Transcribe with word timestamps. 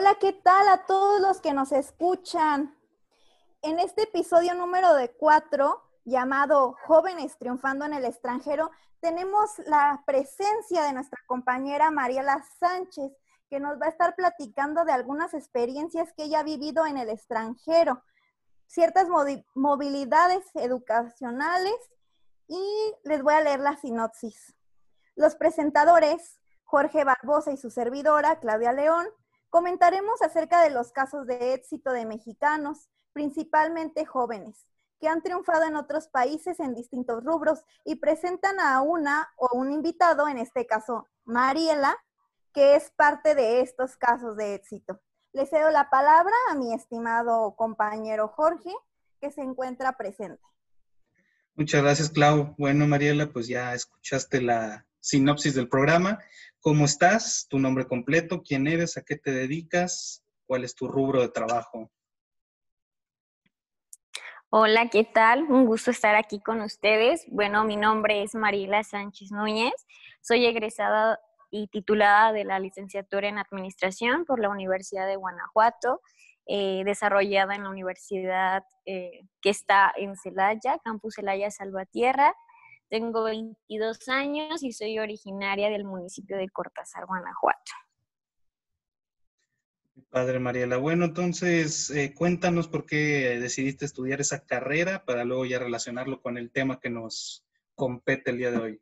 Hola, 0.00 0.14
¿qué 0.14 0.32
tal 0.32 0.66
a 0.68 0.86
todos 0.86 1.20
los 1.20 1.42
que 1.42 1.52
nos 1.52 1.72
escuchan? 1.72 2.74
En 3.60 3.78
este 3.78 4.04
episodio 4.04 4.54
número 4.54 4.94
de 4.94 5.10
cuatro, 5.10 5.82
llamado 6.06 6.74
Jóvenes 6.86 7.36
Triunfando 7.36 7.84
en 7.84 7.92
el 7.92 8.06
extranjero, 8.06 8.70
tenemos 9.00 9.58
la 9.66 10.02
presencia 10.06 10.84
de 10.84 10.94
nuestra 10.94 11.20
compañera 11.26 11.90
Mariela 11.90 12.42
Sánchez, 12.58 13.12
que 13.50 13.60
nos 13.60 13.78
va 13.78 13.84
a 13.84 13.88
estar 13.90 14.16
platicando 14.16 14.86
de 14.86 14.92
algunas 14.92 15.34
experiencias 15.34 16.14
que 16.14 16.24
ella 16.24 16.40
ha 16.40 16.44
vivido 16.44 16.86
en 16.86 16.96
el 16.96 17.10
extranjero, 17.10 18.02
ciertas 18.66 19.06
movilidades 19.54 20.46
educacionales 20.54 21.76
y 22.48 22.94
les 23.04 23.22
voy 23.22 23.34
a 23.34 23.42
leer 23.42 23.60
la 23.60 23.76
sinopsis. 23.76 24.56
Los 25.14 25.34
presentadores, 25.34 26.40
Jorge 26.64 27.04
Barbosa 27.04 27.52
y 27.52 27.58
su 27.58 27.70
servidora, 27.70 28.40
Claudia 28.40 28.72
León, 28.72 29.06
comentaremos 29.50 30.22
acerca 30.22 30.62
de 30.62 30.70
los 30.70 30.92
casos 30.92 31.26
de 31.26 31.54
éxito 31.54 31.92
de 31.92 32.06
mexicanos, 32.06 32.88
principalmente 33.12 34.06
jóvenes, 34.06 34.66
que 35.00 35.08
han 35.08 35.22
triunfado 35.22 35.64
en 35.64 35.76
otros 35.76 36.08
países 36.08 36.60
en 36.60 36.74
distintos 36.74 37.24
rubros 37.24 37.64
y 37.84 37.96
presentan 37.96 38.60
a 38.60 38.80
una 38.80 39.28
o 39.36 39.56
un 39.56 39.72
invitado, 39.72 40.28
en 40.28 40.38
este 40.38 40.66
caso 40.66 41.06
Mariela, 41.24 41.96
que 42.52 42.76
es 42.76 42.90
parte 42.90 43.34
de 43.34 43.60
estos 43.60 43.96
casos 43.96 44.36
de 44.36 44.54
éxito. 44.54 45.00
Le 45.32 45.46
cedo 45.46 45.70
la 45.70 45.90
palabra 45.90 46.34
a 46.50 46.54
mi 46.54 46.74
estimado 46.74 47.54
compañero 47.56 48.28
Jorge, 48.28 48.72
que 49.20 49.30
se 49.30 49.42
encuentra 49.42 49.96
presente. 49.96 50.42
Muchas 51.54 51.82
gracias, 51.82 52.10
Clau. 52.10 52.54
Bueno, 52.58 52.86
Mariela, 52.86 53.26
pues 53.32 53.46
ya 53.46 53.74
escuchaste 53.74 54.40
la 54.40 54.86
sinopsis 55.00 55.54
del 55.54 55.68
programa. 55.68 56.18
¿Cómo 56.62 56.84
estás? 56.84 57.46
¿Tu 57.48 57.58
nombre 57.58 57.86
completo? 57.86 58.42
¿Quién 58.42 58.66
eres? 58.66 58.98
¿A 58.98 59.02
qué 59.02 59.16
te 59.16 59.30
dedicas? 59.30 60.22
¿Cuál 60.46 60.64
es 60.64 60.74
tu 60.74 60.88
rubro 60.88 61.22
de 61.22 61.30
trabajo? 61.30 61.90
Hola, 64.50 64.90
¿qué 64.90 65.04
tal? 65.04 65.44
Un 65.44 65.64
gusto 65.64 65.90
estar 65.90 66.16
aquí 66.16 66.38
con 66.38 66.60
ustedes. 66.60 67.24
Bueno, 67.28 67.64
mi 67.64 67.76
nombre 67.76 68.22
es 68.22 68.34
Mariela 68.34 68.84
Sánchez 68.84 69.30
Núñez. 69.32 69.72
Soy 70.20 70.44
egresada 70.44 71.18
y 71.50 71.68
titulada 71.68 72.34
de 72.34 72.44
la 72.44 72.58
licenciatura 72.58 73.26
en 73.28 73.38
Administración 73.38 74.26
por 74.26 74.38
la 74.38 74.50
Universidad 74.50 75.06
de 75.06 75.16
Guanajuato, 75.16 76.02
eh, 76.44 76.82
desarrollada 76.84 77.54
en 77.54 77.62
la 77.62 77.70
universidad 77.70 78.64
eh, 78.84 79.22
que 79.40 79.48
está 79.48 79.94
en 79.96 80.14
Celaya, 80.14 80.78
Campus 80.84 81.14
Celaya 81.14 81.50
Salvatierra. 81.50 82.34
Tengo 82.90 83.22
22 83.22 84.08
años 84.08 84.64
y 84.64 84.72
soy 84.72 84.98
originaria 84.98 85.70
del 85.70 85.84
municipio 85.84 86.36
de 86.36 86.48
Cortázar, 86.48 87.06
Guanajuato. 87.06 87.72
Padre 90.10 90.40
Mariela. 90.40 90.76
Bueno, 90.76 91.04
entonces 91.04 91.88
eh, 91.90 92.12
cuéntanos 92.12 92.66
por 92.66 92.86
qué 92.86 93.38
decidiste 93.40 93.84
estudiar 93.84 94.20
esa 94.20 94.44
carrera 94.44 95.04
para 95.04 95.24
luego 95.24 95.46
ya 95.46 95.60
relacionarlo 95.60 96.20
con 96.20 96.36
el 96.36 96.50
tema 96.50 96.80
que 96.80 96.90
nos 96.90 97.46
compete 97.76 98.32
el 98.32 98.38
día 98.38 98.50
de 98.50 98.58
hoy. 98.58 98.80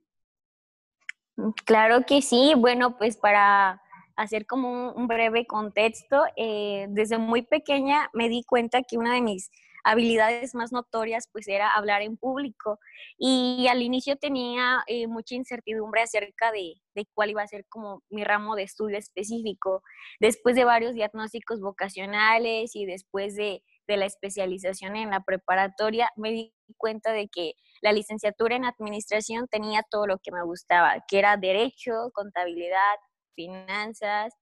Claro 1.67 2.07
que 2.07 2.23
sí. 2.23 2.55
Bueno, 2.57 2.97
pues 2.97 3.19
para 3.19 3.83
hacer 4.17 4.47
como 4.47 4.93
un, 4.93 5.07
breve 5.07 5.47
contexto, 5.47 6.23
eh, 6.35 6.87
desde 6.89 7.19
muy 7.19 7.43
pequeña 7.43 8.09
me 8.15 8.31
di 8.31 8.43
cuenta 8.43 8.83
que 8.83 8.97
una 8.97 9.13
de 9.13 9.21
mis 9.21 9.51
habilidades 9.91 10.55
más 10.55 10.73
notorias 10.73 11.29
pues 11.33 11.49
era 11.49 11.71
hablar 11.71 12.03
en 12.03 12.17
público 12.17 12.79
y 13.17 13.67
al 13.69 13.83
inicio 13.83 14.17
tenía 14.17 14.83
eh, 14.87 15.07
mucha 15.07 15.35
incertidumbre 15.35 16.03
acerca 16.03 16.53
de, 16.53 16.75
de, 16.95 17.07
cuál 17.15 17.31
iba 17.31 17.43
a 17.43 17.47
ser 17.47 17.65
como 17.69 18.03
mi 18.11 18.25
ramo 18.25 18.55
de 18.55 18.65
estudio 18.65 18.99
específico. 18.99 19.83
Después 20.21 20.57
de 20.57 20.65
varios 20.65 20.95
diagnósticos 20.95 21.61
vocacionales 21.61 22.77
y 22.77 22.85
después 22.85 23.35
de, 23.35 23.63
de 23.87 23.97
la 23.97 24.05
especialización 24.05 24.95
en 24.97 25.11
la 25.11 25.21
preparatoria, 25.21 26.11
me 26.17 26.31
di 26.31 26.55
cuenta 26.77 27.13
de 27.13 27.29
que 27.29 27.55
la 27.81 27.93
licenciatura 27.93 28.57
en 28.57 28.67
administración 28.67 29.49
tenía 29.49 29.83
todo 29.91 30.07
lo 30.07 30.19
que 30.19 30.33
me 30.33 30.45
gustaba, 30.45 31.03
que 31.09 31.19
era 31.19 31.37
derecho, 31.37 32.11
contabilidad, 32.13 32.97
finanzas, 33.35 34.35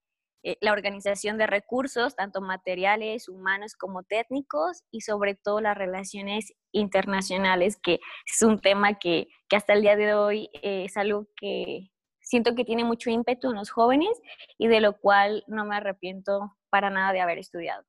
eh, 0.46 0.58
la 0.60 0.70
organización 0.70 1.38
de 1.38 1.48
recursos, 1.48 2.14
tanto 2.14 2.40
materiales, 2.40 3.28
humanos 3.28 3.74
como 3.74 4.04
técnicos, 4.04 4.84
y 4.92 5.00
sobre 5.00 5.34
todo 5.34 5.60
las 5.60 5.76
relaciones 5.76 6.52
internacionales, 6.70 7.76
que 7.82 7.98
es 8.24 8.42
un 8.42 8.60
tema 8.60 8.96
que, 8.96 9.26
hasta 9.50 9.72
el 9.72 9.82
día 9.82 9.96
de 9.96 10.14
hoy 10.14 10.48
eh, 10.62 10.84
es 10.84 10.96
algo 10.96 11.26
que 11.36 11.90
siento 12.20 12.54
que 12.54 12.64
tiene 12.64 12.84
mucho 12.84 13.10
ímpetu 13.10 13.50
en 13.50 13.56
los 13.56 13.70
jóvenes 13.70 14.20
y 14.56 14.68
de 14.68 14.80
lo 14.80 14.96
cual 15.00 15.42
no 15.48 15.64
me 15.64 15.74
arrepiento 15.74 16.56
para 16.70 16.90
nada 16.90 17.12
de 17.12 17.20
haber 17.22 17.38
estudiado. 17.38 17.84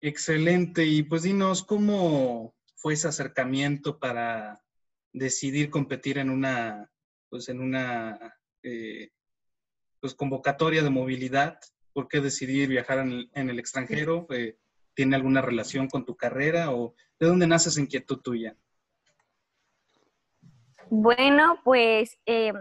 Excelente. 0.00 0.84
Y 0.84 1.02
pues 1.02 1.22
dinos, 1.24 1.64
¿cómo 1.64 2.54
fue 2.76 2.94
ese 2.94 3.08
acercamiento 3.08 3.98
para 3.98 4.62
decidir 5.12 5.70
competir 5.70 6.18
en 6.18 6.30
una, 6.30 6.88
pues 7.28 7.48
en 7.48 7.60
una 7.60 8.38
eh, 8.62 9.10
pues 10.00 10.14
convocatoria 10.14 10.82
de 10.82 10.90
movilidad? 10.90 11.58
¿Por 11.92 12.08
qué 12.08 12.20
decidir 12.20 12.68
viajar 12.68 12.98
en 12.98 13.48
el, 13.48 13.58
extranjero? 13.58 14.26
Eh, 14.30 14.56
¿Tiene 14.94 15.16
alguna 15.16 15.42
relación 15.42 15.88
con 15.88 16.04
tu 16.04 16.16
carrera 16.16 16.72
o 16.72 16.94
de 17.18 17.26
dónde 17.26 17.46
nace 17.46 17.68
esa 17.68 17.80
inquietud 17.80 18.18
tuya? 18.18 18.56
Bueno, 20.90 21.58
pues 21.64 22.18
em, 22.26 22.54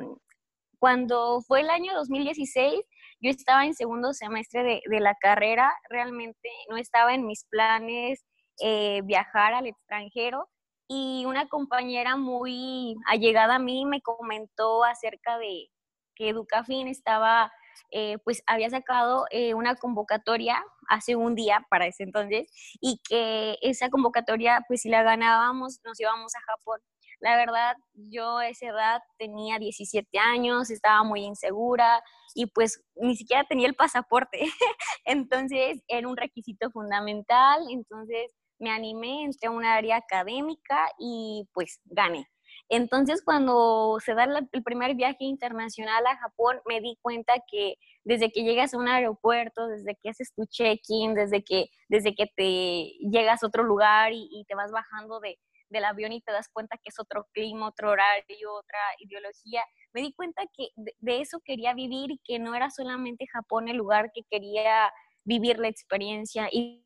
cuando 0.80 1.42
fue 1.42 1.62
el 1.62 1.70
año 1.70 1.94
2016, 1.96 2.82
yo 3.20 3.30
estaba 3.30 3.66
en 3.66 3.74
segundo 3.74 4.14
semestre 4.14 4.82
de, 4.84 5.00
la 5.00 5.16
carrera, 5.16 5.72
realmente 5.90 6.50
no 6.70 6.78
estaba 6.78 7.14
en 7.14 7.26
mis 7.26 7.46
planes 7.46 8.26
eh, 8.64 9.02
viajar 9.04 9.54
al 9.54 9.68
extranjero 9.68 10.50
y 10.88 11.24
una 11.26 11.48
compañera 11.48 12.16
muy 12.16 12.96
allegada 13.08 13.56
a 13.56 13.60
mí 13.60 13.86
me 13.86 14.02
comentó 14.02 14.84
acerca 14.84 15.38
de 15.38 15.68
que 16.16 16.30
Educafin 16.30 16.88
estaba, 16.88 17.52
eh, 17.92 18.18
pues 18.24 18.44
había 18.48 18.70
sacado 18.70 19.26
eh, 19.32 19.54
una 19.54 19.76
convocatoria 19.76 20.64
hace 20.90 21.16
un 21.16 21.36
día 21.36 21.66
para 21.70 21.88
ese 21.88 22.04
entonces 22.04 22.48
y 22.82 23.02
que 23.08 23.58
esa 23.62 23.90
convocatoria, 23.90 24.64
pues 24.68 24.82
si 24.82 24.90
la 24.90 25.04
ganábamos, 25.04 25.80
nos 25.84 26.00
íbamos 26.00 26.34
a 26.36 26.42
Japón. 26.42 26.80
La 27.22 27.36
verdad, 27.36 27.76
yo 27.94 28.38
a 28.40 28.48
esa 28.48 28.68
edad 28.68 29.02
tenía 29.20 29.60
17 29.60 30.18
años, 30.18 30.72
estaba 30.72 31.04
muy 31.04 31.22
insegura 31.24 32.02
y 32.34 32.48
pues 32.48 32.84
ni 32.96 33.16
siquiera 33.16 33.46
tenía 33.48 33.68
el 33.68 33.76
pasaporte. 33.76 34.40
entonces 35.06 35.84
era 35.88 36.08
un 36.08 36.18
requisito 36.18 36.72
fundamental, 36.72 37.62
entonces 37.70 38.34
me 38.58 38.72
animé, 38.72 39.24
entré 39.24 39.48
a 39.48 39.52
un 39.52 39.66
área 39.66 39.98
académica 39.98 40.88
y 40.98 41.48
pues 41.54 41.80
gané. 41.86 42.28
Entonces, 42.74 43.22
cuando 43.24 43.98
se 44.04 44.14
da 44.14 44.24
el 44.24 44.64
primer 44.64 44.96
viaje 44.96 45.26
internacional 45.26 46.08
a 46.08 46.18
Japón, 46.18 46.60
me 46.66 46.80
di 46.80 46.98
cuenta 47.02 47.34
que 47.50 47.76
desde 48.04 48.32
que 48.32 48.44
llegas 48.44 48.74
a 48.74 48.78
un 48.78 48.88
aeropuerto, 48.88 49.68
desde 49.68 49.96
que 50.02 50.10
haces 50.10 50.34
tu 50.34 50.46
check-in, 50.46 51.14
desde 51.14 51.44
que, 51.44 51.70
desde 51.90 52.16
que 52.16 52.28
te 52.36 52.94
llegas 53.12 53.44
a 53.44 53.48
otro 53.48 53.64
lugar 53.64 54.14
y 54.14 54.46
te 54.48 54.56
vas 54.56 54.72
bajando 54.72 55.20
de, 55.20 55.38
del 55.72 55.86
avión 55.86 56.12
y 56.12 56.22
te 56.22 56.32
das 56.32 56.50
cuenta 56.50 56.78
que 56.78 56.90
es 56.90 57.00
otro 57.00 57.28
clima, 57.34 57.68
otro 57.68 57.90
horario, 57.90 58.54
otra 58.54 58.80
ideología. 59.00 59.64
Me 59.94 60.02
di 60.02 60.14
cuenta 60.14 60.44
que 60.54 60.70
de, 60.76 61.22
eso 61.22 61.40
quería 61.44 61.74
vivir 61.74 62.12
y 62.12 62.20
que 62.24 62.38
no 62.38 62.54
era 62.54 62.70
solamente 62.70 63.26
Japón 63.28 63.70
el 63.70 63.78
lugar 63.78 64.12
que 64.14 64.22
quería 64.30 64.92
vivir 65.24 65.60
la 65.60 65.70
experiencia 65.70 66.50
y 66.52 66.86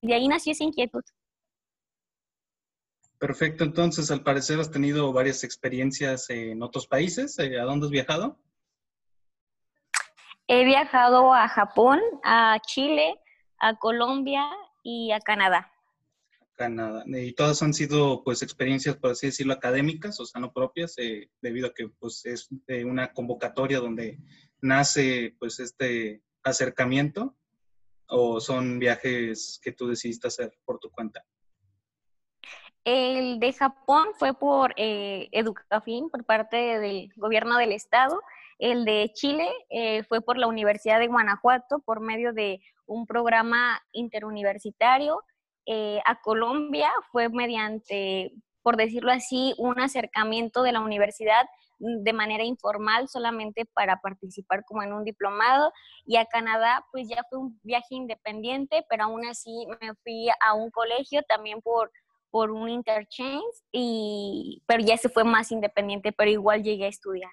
de 0.00 0.14
ahí 0.14 0.28
nació 0.28 0.52
esa 0.52 0.64
inquietud. 0.64 1.02
Perfecto, 3.22 3.62
entonces 3.62 4.10
al 4.10 4.24
parecer 4.24 4.58
has 4.58 4.72
tenido 4.72 5.12
varias 5.12 5.44
experiencias 5.44 6.28
en 6.28 6.60
otros 6.60 6.88
países. 6.88 7.38
Eh, 7.38 7.56
¿A 7.60 7.62
dónde 7.62 7.86
has 7.86 7.92
viajado? 7.92 8.36
He 10.48 10.64
viajado 10.64 11.32
a 11.32 11.46
Japón, 11.46 12.00
a 12.24 12.58
Chile, 12.66 13.14
a 13.60 13.78
Colombia 13.78 14.50
y 14.82 15.12
a 15.12 15.20
Canadá. 15.20 15.70
Canadá. 16.54 17.04
Y 17.06 17.32
todas 17.34 17.62
han 17.62 17.72
sido, 17.74 18.24
pues, 18.24 18.42
experiencias, 18.42 18.96
por 18.96 19.12
así 19.12 19.28
decirlo, 19.28 19.52
académicas, 19.52 20.18
o 20.18 20.26
sea, 20.26 20.40
no 20.40 20.52
propias, 20.52 20.98
eh, 20.98 21.30
debido 21.40 21.68
a 21.68 21.74
que, 21.74 21.90
pues, 22.00 22.26
es 22.26 22.48
una 22.84 23.12
convocatoria 23.12 23.78
donde 23.78 24.18
nace, 24.60 25.36
pues, 25.38 25.60
este 25.60 26.24
acercamiento, 26.42 27.36
o 28.08 28.40
son 28.40 28.80
viajes 28.80 29.60
que 29.62 29.70
tú 29.70 29.86
decidiste 29.86 30.26
hacer 30.26 30.58
por 30.64 30.80
tu 30.80 30.90
cuenta. 30.90 31.24
El 32.84 33.38
de 33.38 33.52
Japón 33.52 34.08
fue 34.18 34.34
por 34.34 34.74
eh, 34.76 35.28
Educafin, 35.32 36.10
por 36.10 36.24
parte 36.24 36.56
del 36.56 37.12
gobierno 37.16 37.56
del 37.56 37.72
estado. 37.72 38.20
El 38.58 38.84
de 38.84 39.10
Chile 39.14 39.48
eh, 39.70 40.02
fue 40.04 40.20
por 40.20 40.36
la 40.36 40.46
Universidad 40.46 40.98
de 40.98 41.06
Guanajuato, 41.06 41.80
por 41.80 42.00
medio 42.00 42.32
de 42.32 42.60
un 42.86 43.06
programa 43.06 43.80
interuniversitario 43.92 45.22
eh, 45.66 46.00
a 46.04 46.20
Colombia 46.20 46.90
fue 47.12 47.28
mediante 47.28 48.32
por 48.62 48.76
decirlo 48.76 49.10
así, 49.10 49.54
un 49.58 49.80
acercamiento 49.80 50.62
de 50.62 50.72
la 50.72 50.80
universidad 50.80 51.46
de 51.78 52.12
manera 52.12 52.44
informal 52.44 53.08
solamente 53.08 53.64
para 53.66 54.00
participar 54.00 54.64
como 54.64 54.84
en 54.84 54.92
un 54.92 55.02
diplomado 55.02 55.72
y 56.06 56.16
a 56.16 56.26
Canadá 56.26 56.84
pues 56.92 57.08
ya 57.08 57.24
fue 57.28 57.40
un 57.40 57.58
viaje 57.64 57.96
independiente, 57.96 58.86
pero 58.88 59.04
aún 59.04 59.26
así 59.26 59.66
me 59.80 59.94
fui 59.96 60.28
a 60.40 60.54
un 60.54 60.70
colegio 60.70 61.22
también 61.24 61.60
por, 61.60 61.90
por 62.32 62.50
un 62.50 62.68
interchange 62.68 63.62
y 63.70 64.62
pero 64.66 64.82
ya 64.82 64.96
se 64.96 65.10
fue 65.10 65.22
más 65.22 65.52
independiente, 65.52 66.12
pero 66.12 66.30
igual 66.30 66.62
llegué 66.62 66.86
a 66.86 66.88
estudiar. 66.88 67.30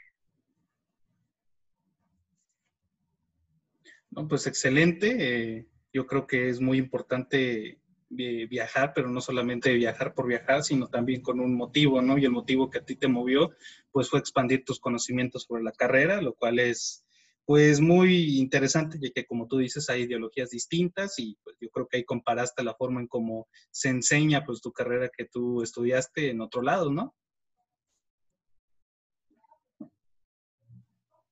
No, 4.12 4.28
pues 4.28 4.46
excelente. 4.46 5.16
Eh, 5.20 5.68
yo 5.94 6.06
creo 6.06 6.28
que 6.28 6.50
es 6.50 6.60
muy 6.60 6.78
importante 6.78 7.80
viajar, 8.10 8.92
pero 8.94 9.08
no 9.08 9.22
solamente 9.22 9.72
viajar 9.74 10.14
por 10.14 10.28
viajar, 10.28 10.64
sino 10.64 10.88
también 10.88 11.22
con 11.22 11.40
un 11.40 11.56
motivo, 11.56 12.02
¿no? 12.02 12.18
Y 12.18 12.26
el 12.26 12.32
motivo 12.32 12.70
que 12.70 12.80
a 12.80 12.86
ti 12.86 12.96
te 12.96 13.08
movió, 13.08 13.52
pues 13.92 14.10
fue 14.10 14.20
expandir 14.20 14.66
tus 14.66 14.80
conocimientos 14.80 15.44
sobre 15.44 15.64
la 15.64 15.72
carrera, 15.72 16.22
lo 16.22 16.34
cual 16.34 16.60
es, 16.60 17.06
pues, 17.50 17.82
muy 17.82 18.38
interesante, 18.38 19.00
ya 19.02 19.10
que 19.10 19.26
como 19.26 19.48
tú 19.48 19.58
dices, 19.58 19.90
hay 19.90 20.04
ideologías 20.04 20.52
distintas 20.52 21.18
y 21.18 21.36
pues 21.44 21.56
yo 21.60 21.68
creo 21.72 21.88
que 21.88 21.98
ahí 21.98 22.04
comparaste 22.06 22.64
la 22.64 22.76
forma 22.76 23.02
en 23.02 23.08
cómo 23.08 23.48
se 23.72 23.90
enseña, 23.90 24.46
pues, 24.46 24.62
tu 24.62 24.72
carrera 24.72 25.10
que 25.10 25.26
tú 25.26 25.64
estudiaste 25.64 26.30
en 26.30 26.42
otro 26.42 26.62
lado, 26.62 26.92
¿no? 26.92 27.16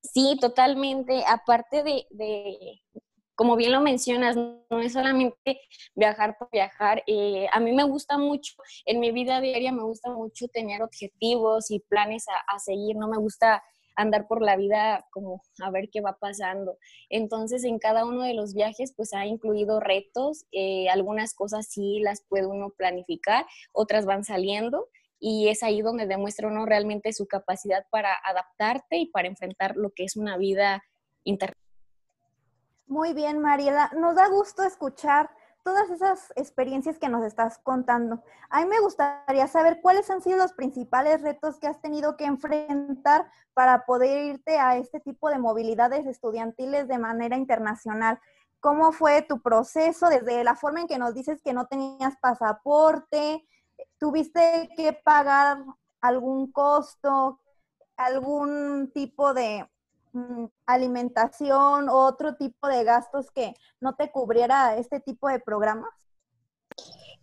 Sí, 0.02 0.36
totalmente. 0.42 1.24
Aparte 1.28 1.84
de, 1.84 2.81
como 3.36 3.56
bien 3.56 3.72
lo 3.72 3.81
mencionas, 3.81 4.36
no 4.36 4.80
es 4.80 4.94
solamente 4.94 5.62
viajar 5.94 6.36
por 6.40 6.50
viajar. 6.52 7.04
Eh, 7.06 7.46
a 7.52 7.60
mí 7.60 7.74
me 7.74 7.84
gusta 7.84 8.18
mucho, 8.18 8.56
en 8.88 9.00
mi 9.00 9.12
vida 9.12 9.40
diaria 9.40 9.72
me 9.72 9.84
gusta 9.84 10.10
mucho 10.10 10.48
tener 10.48 10.81
objetivos 10.81 11.69
y 11.69 11.80
planes 11.80 12.25
a, 12.28 12.58
seguir. 12.58 12.96
No 12.96 13.08
me 13.08 13.19
gusta 13.19 13.62
andar 13.97 14.27
por 14.27 14.41
la 14.41 14.55
vida 14.55 15.05
como 15.11 15.41
a 15.61 15.69
ver 15.71 15.89
qué 15.91 15.99
va 15.99 16.17
pasando. 16.17 16.77
Entonces, 17.09 17.65
en 17.65 17.79
cada 17.79 18.05
uno 18.05 18.23
de 18.23 18.33
los 18.33 18.53
viajes, 18.53 18.94
pues 18.95 19.13
ha 19.13 19.25
incluido 19.25 19.81
retos. 19.81 20.45
Eh, 20.53 20.88
algunas 20.89 21.33
cosas 21.33 21.67
sí 21.69 21.99
las 21.99 22.23
puede 22.29 22.45
uno 22.45 22.69
planificar, 22.69 23.45
otras 23.73 24.05
van 24.05 24.23
saliendo. 24.23 24.88
Y 25.19 25.49
es 25.49 25.63
ahí 25.63 25.81
donde 25.81 26.05
demuestra 26.05 26.47
uno 26.47 26.65
realmente 26.65 27.11
su 27.11 27.27
capacidad 27.27 27.85
para 27.89 28.13
adaptarte 28.23 28.97
y 28.97 29.07
para 29.07 29.27
enfrentar 29.27 29.75
lo 29.75 29.89
que 29.89 30.03
es 30.03 30.15
una 30.15 30.38
vida 30.38 30.83
internacional 31.23 31.67
muy 32.88 33.13
bien, 33.13 33.39
Mariela. 33.39 33.91
Nos 33.97 34.15
da 34.15 34.29
gusto 34.29 34.63
escuchar 34.63 35.29
todas 35.68 35.90
esas 35.90 36.31
experiencias 36.38 36.98
que 36.98 37.10
nos 37.10 37.25
estás 37.25 37.58
contando. 37.58 38.24
A 38.50 38.62
mí 38.62 38.68
me 38.68 38.80
gustaría 38.80 39.50
saber 39.50 39.81
cuáles 39.81 40.10
han 40.10 40.22
sido 40.22 40.38
los 40.38 40.54
principales 40.54 41.22
retos 41.22 41.60
que 41.60 41.68
has 41.68 41.81
tenido 41.81 42.16
que 42.16 42.24
enfrentar 42.24 43.30
para 43.54 43.86
poder 43.86 44.36
irte 44.36 44.60
a 44.60 44.78
este 44.78 45.02
tipo 45.02 45.30
de 45.30 45.40
movilidades 45.40 46.06
estudiantiles 46.06 46.88
de 46.88 46.98
manera 46.98 47.36
internacional. 47.36 48.18
¿Cómo 48.62 48.94
fue 48.94 49.24
tu 49.24 49.42
proceso 49.42 50.08
desde 50.08 50.42
la 50.46 50.56
forma 50.56 50.80
en 50.80 50.88
que 50.88 50.98
nos 50.98 51.14
dices 51.14 51.42
que 51.42 51.52
no 51.52 51.66
tenías 51.66 52.16
pasaporte? 52.22 53.46
¿Tuviste 54.00 54.69
que 54.78 54.94
pagar 54.94 55.66
algún 56.00 56.50
costo, 56.50 57.42
algún 57.98 58.90
tipo 58.94 59.34
de 59.34 59.69
alimentación 60.66 61.90
o 61.90 62.06
otro 62.06 62.36
tipo 62.36 62.68
de 62.68 62.84
gastos 62.84 63.31
que 63.31 63.54
no 63.80 63.96
te 63.96 64.12
cubriera 64.12 64.78
este 64.78 65.00
tipo 65.00 65.28
de 65.28 65.40
programas? 65.40 65.90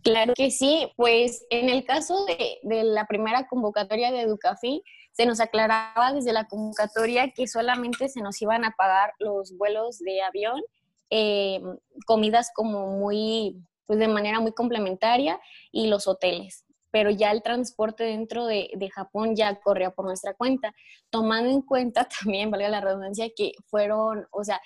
Claro 0.03 0.35
que 0.35 0.51
sí, 0.51 0.93
pues 0.97 1.47
en 1.49 1.71
el 1.71 1.85
caso 1.85 2.27
de, 2.27 2.59
la 2.85 3.07
primera 3.07 3.49
convocatoria 3.49 4.11
de 4.11 4.21
Educafi, 4.23 4.83
se 5.13 5.27
nos 5.27 5.41
aclaraba 5.41 6.13
desde 6.13 6.33
la 6.33 6.47
convocatoria 6.47 7.31
que 7.31 7.47
solamente 7.47 8.09
se 8.09 8.21
nos 8.21 8.41
iban 8.43 8.65
a 8.65 8.73
pagar 8.73 9.15
los 9.19 9.57
vuelos 9.57 9.99
de 10.01 10.23
avión, 10.23 10.61
eh, 11.11 11.63
comidas 12.07 12.51
como 12.55 12.99
muy, 12.99 13.63
pues 13.87 13.99
de 13.99 14.09
manera 14.09 14.41
muy 14.41 14.53
complementaria 14.53 15.41
y 15.71 15.87
los 15.87 16.07
hoteles 16.07 16.64
pero 16.95 17.11
ya 17.11 17.33
el 17.33 17.43
transporte 17.43 18.05
dentro 18.05 18.47
de, 18.47 18.71
Japón 18.95 19.35
ya 19.35 19.59
corría 19.61 19.91
por 19.91 20.05
nuestra 20.05 20.33
cuenta, 20.33 20.73
tomando 21.11 21.51
en 21.51 21.61
cuenta 21.61 22.09
también, 22.23 22.53
valga 22.53 22.69
la 22.69 22.81
redundancia, 22.81 23.31
que 23.35 23.51
fueron, 23.67 24.29
o 24.31 24.45
sea, 24.45 24.61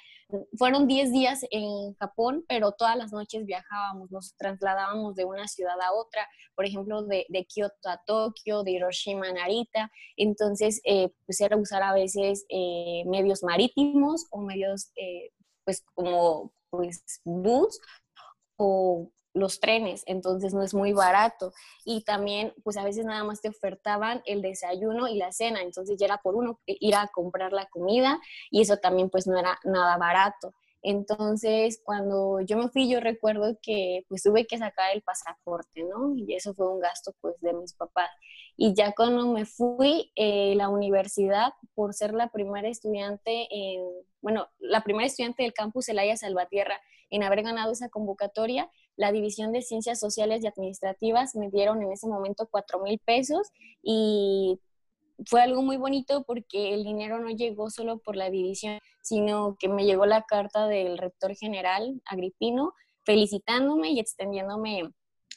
fueron 0.59 0.87
10 0.87 1.11
días 1.11 1.41
en 1.51 1.95
Japón, 1.95 2.45
pero 2.47 2.73
todas 2.73 2.99
las 2.99 3.13
noches 3.13 3.47
viajábamos, 3.47 4.11
nos 4.11 4.37
trasladábamos 4.37 5.15
de 5.15 5.25
una 5.25 5.49
ciudad 5.49 5.81
a 5.81 5.95
otra, 5.95 6.29
por 6.55 6.67
ejemplo, 6.67 7.03
de, 7.03 7.25
Kioto 7.49 7.89
a 7.89 8.03
Tokio, 8.05 8.63
de 8.63 8.73
Hiroshima 8.73 9.29
a 9.29 9.33
Narita, 9.33 9.91
entonces, 10.19 10.83
eh, 10.85 11.09
pues 11.25 11.41
era 11.41 11.57
usar 11.57 11.83
a 11.83 11.95
veces 11.95 12.45
eh, 12.51 13.05
medios 13.07 13.43
marítimos 13.43 14.27
o 14.31 14.43
medios, 14.43 14.93
eh, 14.97 15.31
pues 15.65 15.83
como, 15.95 16.53
pues, 16.69 17.03
bus 17.25 17.81
o 18.59 19.11
los 19.39 19.61
trenes, 19.61 20.03
entonces 20.07 20.55
no 20.55 20.63
es 20.63 20.75
muy 20.75 20.93
barato. 20.93 21.53
Y 21.85 22.03
también, 22.05 22.53
pues 22.65 22.77
a 22.77 22.85
veces 22.85 23.05
nada 23.05 23.25
más 23.25 23.41
te 23.41 23.49
ofertaban 23.49 24.23
el 24.27 24.43
desayuno 24.43 25.09
y 25.09 25.17
la 25.17 25.33
cena, 25.33 25.63
entonces 25.63 25.97
ya 25.99 26.07
era 26.07 26.19
por 26.19 26.35
uno 26.35 26.61
ir 26.67 26.95
a 26.95 27.09
comprar 27.09 27.53
la 27.53 27.67
comida 27.67 28.21
y 28.51 28.63
eso 28.63 28.77
también 28.79 29.11
pues 29.11 29.27
no 29.27 29.39
era 29.39 29.59
nada 29.65 29.97
barato. 29.97 30.55
Entonces, 30.91 31.83
cuando 31.85 32.41
yo 32.41 32.57
me 32.57 32.71
fui, 32.71 32.89
yo 32.89 32.99
recuerdo 32.99 33.59
que 33.61 34.07
pues 34.09 34.23
tuve 34.23 34.47
que 34.47 34.57
sacar 34.57 34.95
el 34.95 35.03
pasaporte, 35.03 35.83
¿no? 35.83 36.17
Y 36.17 36.35
eso 36.35 36.55
fue 36.55 36.73
un 36.73 36.81
gasto 36.81 37.13
pues 37.21 37.39
de 37.43 37.53
mis 37.53 37.75
papás. 37.75 38.09
Y 38.57 38.73
ya 38.73 38.93
cuando 38.93 39.27
me 39.31 39.45
fui, 39.45 40.11
eh, 40.17 40.55
la 40.57 40.71
universidad, 40.71 41.53
por 41.75 41.93
ser 41.93 42.15
la 42.15 42.29
primera 42.29 42.69
estudiante 42.69 43.49
en, 43.51 43.83
bueno, 44.23 44.49
la 44.61 44.83
primera 44.83 45.05
estudiante 45.05 45.43
del 45.43 45.53
campus 45.53 45.91
Elaya 45.91 46.17
Salvatierra 46.17 46.81
en 47.11 47.23
haber 47.23 47.43
ganado 47.43 47.73
esa 47.73 47.91
convocatoria, 47.91 48.71
la 48.97 49.13
División 49.13 49.53
de 49.53 49.61
Ciencias 49.61 50.01
Sociales 50.01 50.43
y 50.43 50.47
Administrativas 50.47 51.37
me 51.37 51.51
dieron 51.51 51.83
en 51.83 51.93
ese 51.93 52.07
momento 52.07 52.49
cuatro 52.51 52.81
mil 52.81 52.99
pesos 52.99 53.49
y 53.83 54.59
fue 55.27 55.43
algo 55.43 55.63
muy 55.63 55.77
bonito 55.77 56.23
porque 56.25 56.75
el 56.75 56.85
dinero 56.85 57.19
no 57.21 57.31
llegó 57.31 57.71
solo 57.71 57.99
por 57.99 58.17
la 58.17 58.31
división, 58.31 58.79
sino 59.03 59.57
que 59.59 59.69
me 59.69 59.85
llegó 59.85 60.07
la 60.07 60.23
carta 60.23 60.67
del 60.69 60.99
rector 60.99 61.35
general 61.35 62.01
Agripino 62.05 62.73
felicitándome 63.05 63.91
y 63.93 64.01
extendiéndome 64.01 64.93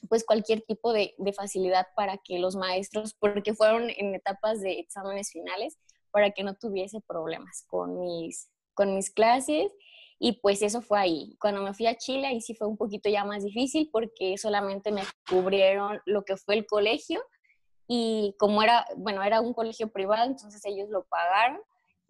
pues 0.09 0.25
cualquier 0.25 0.61
tipo 0.61 0.93
de, 0.93 1.13
facilidad 1.35 1.88
para 1.95 2.17
que 2.17 2.39
los 2.39 2.55
maestros, 2.55 3.13
porque 3.13 3.53
fueron 3.53 3.89
en 3.89 4.15
etapas 4.15 4.59
de 4.61 4.79
exámenes 4.79 5.31
finales, 5.31 5.77
para 6.11 6.31
que 6.31 6.43
no 6.43 6.55
tuviese 6.55 7.00
problemas 7.01 7.63
con 7.67 8.00
mis, 8.00 8.50
con 8.73 8.95
mis 8.95 9.09
clases 9.09 9.71
y 10.19 10.33
pues 10.33 10.61
eso 10.61 10.81
fue 10.81 11.00
ahí. 11.00 11.38
Cuando 11.39 11.61
me 11.61 11.73
fui 11.73 11.88
a 11.88 11.97
Chile, 11.97 12.27
ahí 12.27 12.41
sí 12.41 12.53
fue 12.53 12.67
un 12.67 12.77
poquito 12.77 13.09
ya 13.09 13.23
más 13.23 13.43
difícil 13.43 13.89
porque 13.91 14.38
solamente 14.38 14.91
me 14.91 15.03
cubrieron 15.29 16.01
lo 16.05 16.23
que 16.23 16.35
fue 16.35 16.55
el 16.55 16.65
colegio 16.65 17.21
y 17.93 18.36
como 18.39 18.63
era, 18.63 18.86
bueno, 18.95 19.21
era 19.21 19.41
un 19.41 19.53
colegio 19.53 19.91
privado, 19.91 20.25
entonces 20.25 20.63
ellos 20.63 20.88
lo 20.88 21.03
pagaron 21.03 21.60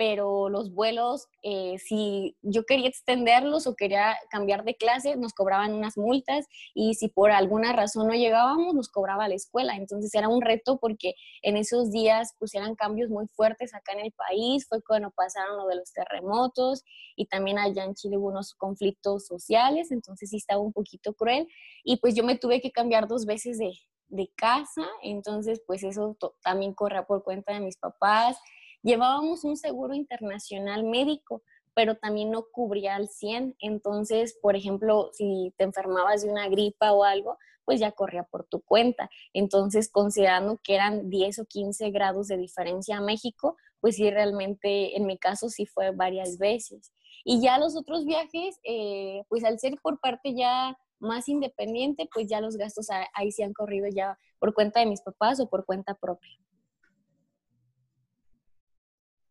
pero 0.02 0.50
los 0.50 0.74
vuelos, 0.74 1.28
eh, 1.44 1.78
si 1.78 2.36
yo 2.42 2.64
quería 2.66 2.88
extenderlos 2.88 3.68
o 3.68 3.76
quería 3.76 4.18
cambiar 4.32 4.64
de 4.64 4.76
clase, 4.76 5.16
nos 5.16 5.32
cobraban 5.32 5.76
unas 5.76 5.96
multas 5.96 6.48
y 6.74 6.96
si 6.96 7.08
por 7.08 7.30
alguna 7.30 7.72
razón 7.72 8.08
no 8.08 8.16
llegábamos, 8.16 8.74
nos 8.74 8.90
cobraba 8.90 9.28
la 9.28 9.36
escuela. 9.36 9.76
Entonces 9.76 10.12
era 10.16 10.28
un 10.28 10.42
reto 10.42 10.80
porque 10.80 11.14
en 11.44 11.56
esos 11.56 11.92
días 11.92 12.34
eran 12.54 12.74
cambios 12.74 13.12
muy 13.12 13.28
fuertes 13.28 13.76
acá 13.76 13.94
en 13.94 14.00
el 14.00 14.12
país, 14.12 14.66
fue 14.68 14.82
cuando 14.82 15.12
pasaron 15.12 15.56
lo 15.58 15.68
de 15.68 15.76
los 15.76 15.94
terremotos 15.94 16.84
y 17.16 17.28
también 17.28 17.60
allá 17.60 17.84
en 17.84 17.94
Chile 17.94 18.18
hubo 18.18 18.30
unos 18.30 18.56
conflictos 18.56 19.28
sociales, 19.28 19.92
entonces 19.92 20.32
sí 20.32 20.38
estaba 20.38 20.62
un 20.62 20.74
poquito 20.74 21.14
cruel 21.14 21.48
y 21.84 21.98
pues 21.98 22.16
yo 22.16 22.24
me 22.24 22.40
tuve 22.40 22.60
que 22.60 22.72
cambiar 22.72 23.08
dos 23.08 23.28
veces 23.28 23.60
de, 23.60 23.72
de 24.12 24.32
casa, 24.36 24.88
entonces 25.02 25.62
pues 25.66 25.84
eso 25.84 26.16
también 26.44 26.74
corría 26.74 27.06
por 27.06 27.24
cuenta 27.24 27.54
de 27.54 27.62
mis 27.62 27.78
papás 27.78 28.38
Llevábamos 28.84 29.44
un 29.44 29.58
seguro 29.58 29.94
internacional 29.94 30.84
médico, 30.84 31.44
pero 31.76 31.96
también 31.96 32.32
no 32.32 32.46
cubría 32.52 32.96
al 32.96 33.10
100. 33.10 33.56
Entonces, 33.60 34.38
por 34.42 34.56
ejemplo, 34.56 35.12
si 35.14 35.54
te 35.58 35.64
enfermabas 35.64 36.24
de 36.24 36.32
una 36.32 36.50
gripa 36.50 36.92
o 36.92 37.04
algo, 37.04 37.38
pues 37.64 37.80
ya 37.80 37.92
corría 37.92 38.24
por 38.24 38.46
tu 38.46 38.62
cuenta. 38.62 39.10
Entonces, 39.34 39.90
considerando 39.90 40.60
que 40.64 40.76
eran 40.76 41.10
10 41.10 41.40
o 41.40 41.46
15 41.46 41.92
grados 41.92 42.28
de 42.28 42.38
diferencia 42.38 42.98
a 42.98 43.02
México, 43.02 43.56
pues 43.80 43.96
sí, 43.96 44.10
realmente 44.10 44.98
en 44.98 45.06
mi 45.06 45.18
caso 45.18 45.50
sí 45.50 45.66
fue 45.68 45.92
varias 45.92 46.38
veces. 46.40 46.92
Y 47.24 47.40
ya 47.40 47.60
los 47.60 47.78
otros 47.78 48.06
viajes, 48.06 48.60
eh, 48.64 49.24
pues 49.30 49.44
al 49.44 49.60
ser 49.60 49.76
por 49.82 50.00
parte 50.00 50.34
ya 50.34 50.76
más 51.02 51.28
independiente, 51.28 52.08
pues 52.14 52.28
ya 52.28 52.40
los 52.42 52.58
gastos 52.58 52.88
ahí 53.14 53.32
se 53.32 53.44
han 53.44 53.54
corrido 53.54 53.88
ya 53.88 54.18
por 54.40 54.54
cuenta 54.54 54.80
de 54.80 54.86
mis 54.86 55.02
papás 55.02 55.40
o 55.40 55.50
por 55.50 55.66
cuenta 55.66 55.96
propia. 55.96 56.32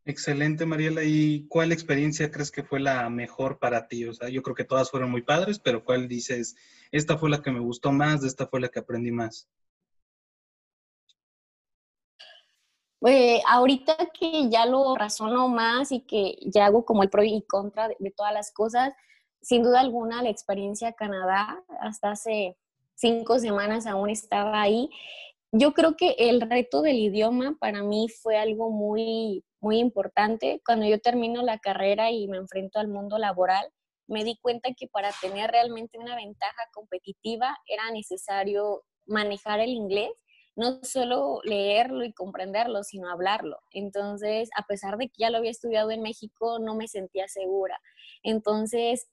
Excelente, 0.04 0.66
Mariela. 0.66 1.04
¿Y 1.04 1.46
cuál 1.46 1.72
experiencia 1.72 2.30
crees 2.30 2.50
que 2.50 2.64
fue 2.64 2.80
la 2.80 3.08
mejor 3.10 3.58
para 3.58 3.86
ti? 3.86 4.06
O 4.06 4.12
sea, 4.12 4.28
yo 4.28 4.42
creo 4.42 4.56
que 4.56 4.64
todas 4.64 4.90
fueron 4.90 5.10
muy 5.10 5.22
padres, 5.22 5.58
pero 5.58 5.84
¿cuál 5.84 6.08
dices, 6.08 6.56
esta 6.90 7.16
fue 7.16 7.30
la 7.30 7.42
que 7.42 7.52
me 7.52 7.60
gustó 7.60 7.92
más, 7.92 8.24
esta 8.24 8.46
fue 8.46 8.60
la 8.60 8.68
que 8.68 8.80
aprendí 8.80 9.12
más? 9.12 9.48
Eh, 13.06 13.40
ahorita 13.46 13.96
que 14.12 14.50
ya 14.50 14.66
lo 14.66 14.94
razono 14.94 15.48
más 15.48 15.92
y 15.92 16.00
que 16.00 16.36
ya 16.42 16.66
hago 16.66 16.84
como 16.84 17.02
el 17.02 17.08
pro 17.08 17.22
y 17.22 17.42
contra 17.42 17.88
de, 17.88 17.96
de 17.98 18.10
todas 18.10 18.32
las 18.34 18.52
cosas, 18.52 18.92
sin 19.42 19.62
duda 19.62 19.80
alguna 19.80 20.22
la 20.22 20.30
experiencia 20.30 20.92
Canadá, 20.92 21.62
hasta 21.80 22.12
hace 22.12 22.56
cinco 22.94 23.38
semanas 23.38 23.86
aún 23.86 24.10
estaba 24.10 24.60
ahí. 24.60 24.90
Yo 25.52 25.72
creo 25.72 25.96
que 25.96 26.14
el 26.18 26.40
reto 26.40 26.82
del 26.82 26.96
idioma 26.96 27.56
para 27.58 27.82
mí 27.82 28.08
fue 28.08 28.36
algo 28.36 28.70
muy, 28.70 29.44
muy 29.60 29.78
importante. 29.78 30.60
Cuando 30.64 30.86
yo 30.86 31.00
termino 31.00 31.42
la 31.42 31.58
carrera 31.58 32.10
y 32.10 32.28
me 32.28 32.36
enfrento 32.36 32.78
al 32.78 32.88
mundo 32.88 33.18
laboral, 33.18 33.66
me 34.06 34.24
di 34.24 34.36
cuenta 34.40 34.70
que 34.76 34.88
para 34.88 35.10
tener 35.20 35.50
realmente 35.50 35.98
una 35.98 36.16
ventaja 36.16 36.68
competitiva 36.72 37.56
era 37.66 37.90
necesario 37.92 38.82
manejar 39.06 39.60
el 39.60 39.70
inglés, 39.70 40.10
no 40.56 40.80
solo 40.82 41.40
leerlo 41.44 42.04
y 42.04 42.12
comprenderlo, 42.12 42.82
sino 42.82 43.08
hablarlo. 43.08 43.58
Entonces, 43.72 44.50
a 44.56 44.66
pesar 44.66 44.98
de 44.98 45.06
que 45.06 45.14
ya 45.18 45.30
lo 45.30 45.38
había 45.38 45.52
estudiado 45.52 45.90
en 45.90 46.02
México, 46.02 46.58
no 46.58 46.74
me 46.74 46.88
sentía 46.88 47.28
segura. 47.28 47.80
Entonces, 48.22 49.08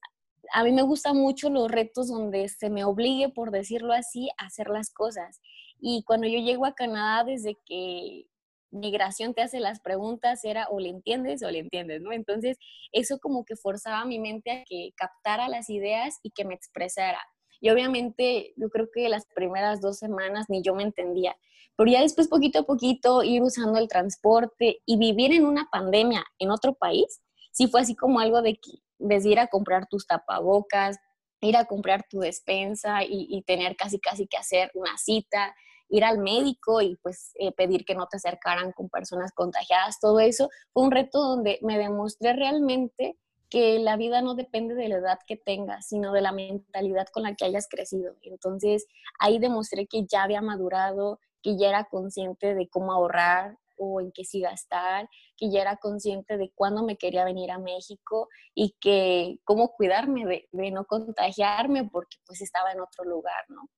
a 0.54 0.64
mí 0.64 0.72
me 0.72 0.82
gustan 0.82 1.18
mucho 1.18 1.50
los 1.50 1.70
retos 1.70 2.08
donde 2.10 2.48
se 2.50 2.70
me 2.70 2.84
obligue, 2.84 3.30
por 3.30 3.52
decirlo 3.52 3.94
así, 3.94 4.30
a 4.38 4.46
hacer 4.46 4.70
las 4.70 4.92
cosas. 4.92 5.42
Y 5.80 6.04
cuando 6.04 6.28
yo 6.28 6.40
llego 6.40 6.66
a 6.66 6.74
Canadá, 6.74 7.24
desde 7.24 7.56
que 7.66 8.26
migración 8.72 9.34
te 9.34 9.42
hace 9.42 9.60
las 9.60 9.80
preguntas, 9.80 10.44
era 10.44 10.68
o 10.70 10.80
le 10.80 10.90
entiendes 10.90 11.44
o 11.44 11.52
le 11.52 11.60
entiendes, 11.60 12.02
¿no? 12.02 12.12
Entonces, 12.12 12.58
eso 12.92 13.20
como 13.20 13.46
que 13.46 13.56
forzaba 13.56 14.02
a 14.02 14.06
mi 14.06 14.20
mente 14.20 14.52
a 14.52 14.64
que 14.66 14.92
captara 14.96 15.48
las 15.48 15.70
ideas 15.70 16.20
y 16.24 16.32
que 16.32 16.46
me 16.46 16.54
expresara. 16.54 17.20
Y 17.60 17.70
obviamente 17.70 18.54
yo 18.56 18.70
creo 18.70 18.90
que 18.94 19.10
las 19.10 19.26
primeras 19.34 19.82
dos 19.82 19.98
semanas 19.98 20.46
ni 20.50 20.62
yo 20.62 20.76
me 20.76 20.84
entendía, 20.84 21.36
pero 21.76 21.92
ya 21.92 22.02
después 22.02 22.28
poquito 22.28 22.60
a 22.60 22.64
poquito 22.64 23.24
ir 23.24 23.42
usando 23.42 23.80
el 23.80 23.88
transporte 23.88 24.80
y 24.86 24.98
vivir 24.98 25.32
en 25.32 25.46
una 25.46 25.68
pandemia 25.72 26.24
en 26.40 26.52
otro 26.52 26.74
país, 26.74 27.22
sí 27.52 27.68
fue 27.68 27.82
así 27.82 27.96
como 27.96 28.20
algo 28.20 28.42
de 28.42 28.56
que 28.56 28.80
desde 29.00 29.30
ir 29.30 29.40
a 29.40 29.48
comprar 29.48 29.88
tus 29.88 30.08
tapabocas, 30.08 30.98
ir 31.42 31.58
a 31.58 31.66
comprar 31.66 32.06
tu 32.10 32.20
despensa 32.20 33.00
y, 33.04 33.42
tener 33.44 33.76
casi 33.76 34.00
casi 34.00 34.28
que 34.28 34.38
hacer 34.38 34.72
una 34.74 34.98
cita, 34.98 35.56
ir 35.90 36.04
al 36.04 36.18
médico 36.18 36.82
y 36.82 36.96
pues 36.98 37.32
eh, 37.36 37.52
pedir 37.52 37.86
que 37.86 37.96
no 37.96 38.08
te 38.08 38.18
acercaran 38.18 38.72
con 38.72 38.90
personas 38.90 39.32
contagiadas, 39.34 40.00
todo 40.00 40.20
eso 40.20 40.50
fue 40.74 40.84
un 40.84 40.92
reto 40.92 41.20
donde 41.20 41.60
me 41.62 41.78
demostré 41.78 42.34
realmente 42.34 43.18
que 43.50 43.80
la 43.80 43.96
vida 43.96 44.22
no 44.22 44.36
depende 44.36 44.76
de 44.76 44.90
la 44.90 44.98
edad 44.98 45.20
que 45.26 45.38
tengas, 45.38 45.88
sino 45.88 46.12
de 46.12 46.22
la 46.22 46.34
mentalidad 46.34 47.08
con 47.14 47.24
la 47.24 47.36
que 47.36 47.46
hayas 47.46 47.68
crecido. 47.70 48.16
Entonces 48.24 48.86
ahí 49.20 49.40
demostré 49.40 49.88
que 49.88 50.06
ya 50.06 50.24
había 50.24 50.42
madurado, 50.42 51.20
que 51.42 51.58
ya 51.58 51.70
era 51.70 51.86
consciente 51.86 52.56
de 52.56 52.68
cómo 52.68 52.92
ahorrar, 52.92 53.58
o 53.78 54.02
en 54.02 54.12
qué 54.12 54.24
sí 54.24 54.42
gastar, 54.42 55.10
que 55.36 55.52
ya 55.52 55.62
era 55.62 55.78
consciente 55.78 56.38
de 56.38 56.52
cuándo 56.54 56.84
me 56.84 56.98
quería 56.98 57.26
venir 57.26 57.52
a 57.52 57.60
México 57.60 58.30
y 58.54 58.76
que 58.80 59.40
cómo 59.44 59.74
cuidarme 59.74 60.26
de, 60.26 60.72
no 60.72 60.86
contagiarme 60.86 61.90
porque 61.90 62.18
pues 62.26 62.42
estaba 62.42 62.72
en 62.72 62.82
otro 62.82 63.06
lugar, 63.06 63.46
¿no? 63.50 63.70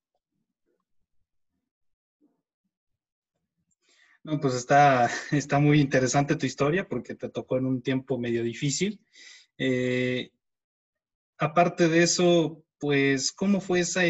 No, 4.22 4.38
pues 4.38 4.54
está, 4.54 5.08
está 5.32 5.58
muy 5.58 5.80
interesante 5.80 6.36
tu 6.36 6.46
historia 6.46 6.86
porque 6.88 7.14
te 7.14 7.28
tocó 7.28 7.56
en 7.56 7.66
un 7.66 7.82
tiempo 7.82 8.18
medio 8.18 8.42
difícil. 8.42 9.00
Eh, 9.56 10.30
aparte 11.38 11.88
de 11.88 12.02
eso, 12.02 12.64
pues, 12.78 13.32
¿cómo 13.32 13.60
fue 13.60 13.80
esa, 13.80 14.02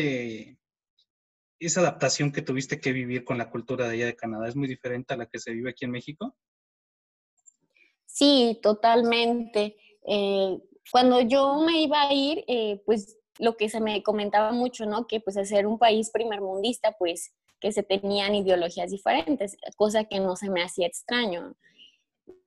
esa 1.67 1.81
adaptación 1.81 2.33
que 2.33 2.43
tuviste 2.43 2.81
que 2.81 2.93
vivir 2.93 3.25
con 3.25 3.39
la 3.39 3.51
cultura 3.51 3.87
de 3.87 3.95
allá 3.95 4.07
de 4.07 4.17
Canadá 4.17 4.49
es 4.49 4.57
muy 4.57 4.69
diferente 4.69 5.15
a 5.15 5.17
la 5.17 5.27
que 5.27 5.39
se 5.39 5.53
vive 5.53 5.71
aquí 5.71 5.85
en 5.85 5.91
México? 5.91 6.35
Sí, 8.07 8.59
totalmente. 8.63 9.77
Eh, 10.07 10.59
cuando 10.91 11.21
yo 11.21 11.61
me 11.65 11.83
iba 11.83 12.03
a 12.03 12.13
ir, 12.13 12.45
eh, 12.49 12.83
pues 12.85 13.19
lo 13.39 13.57
que 13.57 13.69
se 13.69 13.81
me 13.81 14.03
comentaba 14.03 14.53
mucho, 14.53 14.87
¿no? 14.87 15.07
Que 15.07 15.21
pues 15.21 15.37
hacer 15.37 15.67
un 15.67 15.79
país 15.79 16.11
primermundista, 16.11 16.97
pues 16.99 17.33
que 17.61 17.73
se 17.73 17.83
tenían 17.83 18.35
ideologías 18.35 18.91
diferentes, 18.91 19.57
cosa 19.77 20.05
que 20.05 20.19
no 20.19 20.37
se 20.37 20.51
me 20.51 20.63
hacía 20.63 20.87
extraño 20.87 21.55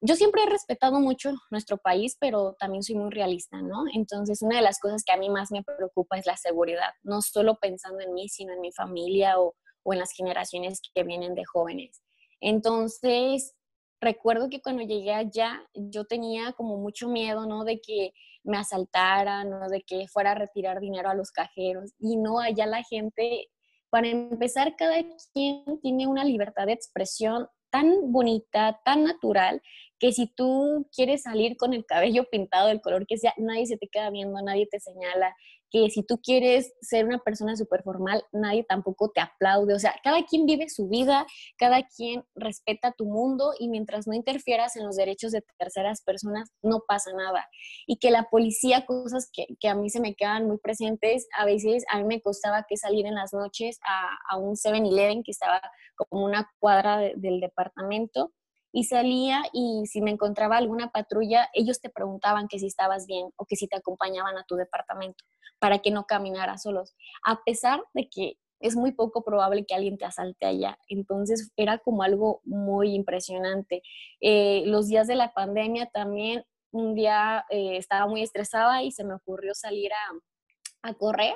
yo 0.02 0.16
siempre 0.16 0.44
he 0.44 0.50
respetado 0.50 1.00
mucho 1.00 1.32
nuestro 1.52 1.78
país, 1.78 2.18
pero 2.20 2.56
también 2.60 2.84
soy 2.84 2.96
muy 2.96 3.12
realista, 3.12 3.62
¿no? 3.62 3.84
Entonces, 3.94 4.42
una 4.42 4.58
de 4.58 4.62
las 4.62 4.80
cosas 4.80 5.04
que 5.06 5.14
a 5.14 5.18
mí 5.18 5.30
más 5.30 5.52
me 5.52 5.64
preocupa 5.64 6.18
es 6.18 6.26
la 6.26 6.38
seguridad, 6.38 6.92
no 7.04 7.22
solo 7.22 7.58
pensando 7.60 8.00
en 8.02 8.14
mí, 8.14 8.30
sino 8.30 8.54
en 8.54 8.62
mi 8.62 8.72
familia 8.72 9.40
o, 9.40 9.56
en 9.86 10.00
las 10.00 10.12
generaciones 10.12 10.82
que 10.94 11.04
vienen 11.04 11.36
de 11.36 11.44
jóvenes. 11.46 12.02
Entonces, 12.40 13.54
recuerdo 14.00 14.50
que 14.50 14.62
cuando 14.62 14.84
llegué 14.84 15.14
allá, 15.14 15.62
yo 15.74 16.06
tenía 16.06 16.54
como 16.54 16.78
mucho 16.78 17.10
miedo, 17.10 17.46
¿no? 17.46 17.64
De 17.64 17.82
que 17.82 18.14
me 18.44 18.58
asaltaran, 18.58 19.50
¿no? 19.50 19.70
De 19.70 19.82
que 19.82 20.08
fuera 20.08 20.32
a 20.32 20.36
retirar 20.36 20.80
dinero 20.80 21.10
a 21.10 21.16
los 21.16 21.32
cajeros. 21.32 21.92
Y 22.00 22.18
no, 22.18 22.40
allá 22.40 22.66
la 22.66 22.84
gente, 22.84 23.50
para 23.90 24.08
empezar, 24.08 24.76
cada 24.78 25.04
quien 25.34 25.80
tiene 25.82 26.08
una 26.08 26.24
libertad 26.24 26.66
de 26.68 26.74
expresión 26.74 27.48
tan 27.74 28.12
bonita, 28.12 28.80
tan 28.86 29.04
natural, 29.04 29.64
que 29.98 30.14
si 30.14 30.28
tú 30.28 30.88
quieres 30.96 31.24
salir 31.24 31.58
con 31.58 31.74
el 31.74 31.88
cabello 31.88 32.30
pintado 32.30 32.68
del 32.68 32.82
color 32.82 33.08
que 33.08 33.18
sea, 33.18 33.34
nadie 33.38 33.66
se 33.66 33.78
te 33.78 33.88
queda 33.88 34.12
viendo, 34.12 34.40
nadie 34.44 34.68
te 34.68 34.80
señala, 34.80 35.36
que 35.74 35.90
si 35.90 36.04
tú 36.04 36.20
quieres 36.22 36.72
ser 36.82 37.06
una 37.06 37.18
persona 37.18 37.56
súper 37.56 37.82
formal, 37.82 38.24
nadie 38.32 38.64
tampoco 38.64 39.10
te 39.10 39.22
aplaude. 39.22 39.74
O 39.74 39.80
sea, 39.80 39.96
cada 40.04 40.24
quien 40.24 40.46
vive 40.46 40.70
su 40.70 40.88
vida, 40.88 41.26
cada 41.58 41.82
quien 41.82 42.24
respeta 42.36 42.94
tu 42.96 43.06
mundo 43.06 43.54
y 43.58 43.70
mientras 43.70 44.06
no 44.06 44.14
interfieras 44.14 44.76
en 44.76 44.86
los 44.86 44.96
derechos 44.96 45.32
de 45.32 45.44
terceras 45.58 46.04
personas, 46.04 46.52
no 46.62 46.84
pasa 46.88 47.12
nada. 47.18 47.50
Y 47.88 47.98
que 47.98 48.12
la 48.12 48.30
policía, 48.30 48.86
cosas 48.86 49.32
que, 49.34 49.48
que 49.60 49.68
a 49.68 49.74
mí 49.74 49.90
se 49.90 50.00
me 50.00 50.14
quedan 50.14 50.48
muy 50.48 50.60
presentes, 50.60 51.28
a 51.36 51.44
veces 51.44 51.84
a 51.90 51.98
mí 51.98 52.04
me 52.04 52.22
costaba 52.22 52.68
que 52.70 52.78
salir 52.78 53.08
en 53.08 53.16
las 53.16 53.34
noches 53.34 53.80
a, 53.84 54.16
a 54.30 54.38
un 54.38 54.56
7-Eleven 54.56 55.24
que 55.24 55.32
estaba 55.32 55.60
como 55.96 56.24
una 56.24 56.52
cuadra 56.60 57.00
del 57.00 57.40
departamento 57.40 58.32
y 58.74 58.86
salía 58.86 59.44
y 59.54 59.86
si 59.86 60.02
me 60.02 60.12
encontraba 60.12 60.58
alguna 60.58 60.90
patrulla, 60.90 61.50
ellos 61.54 61.80
te 61.80 61.90
preguntaban 61.90 62.48
que 62.48 62.58
si 62.58 62.66
estabas 62.66 63.06
bien 63.06 63.30
o 63.38 63.46
que 63.46 63.56
si 63.56 63.68
te 63.68 63.78
acompañaban 63.78 64.36
a 64.38 64.44
tu 64.46 64.56
departamento 64.56 65.24
para 65.60 65.80
que 65.80 65.92
no 65.92 66.06
caminaras 66.06 66.64
solos, 66.64 66.96
a 67.24 67.44
pesar 67.46 67.84
de 67.94 68.10
que 68.10 68.38
es 68.60 68.76
muy 68.76 68.94
poco 68.94 69.24
probable 69.24 69.66
que 69.66 69.76
alguien 69.76 69.98
te 69.98 70.06
asalte 70.06 70.46
allá. 70.46 70.80
Entonces 70.88 71.52
era 71.56 71.78
como 71.78 72.02
algo 72.02 72.42
muy 72.46 72.96
impresionante. 72.96 73.84
Eh, 74.22 74.64
los 74.66 74.88
días 74.88 75.06
de 75.06 75.16
la 75.16 75.34
pandemia 75.34 75.88
también, 75.88 76.44
un 76.72 76.96
día 76.96 77.46
eh, 77.50 77.78
estaba 77.78 78.08
muy 78.08 78.24
estresada 78.24 78.82
y 78.82 78.92
se 78.92 79.04
me 79.04 79.14
ocurrió 79.14 79.54
salir 79.54 79.92
a, 79.94 80.90
a 80.90 80.94
correr 80.96 81.36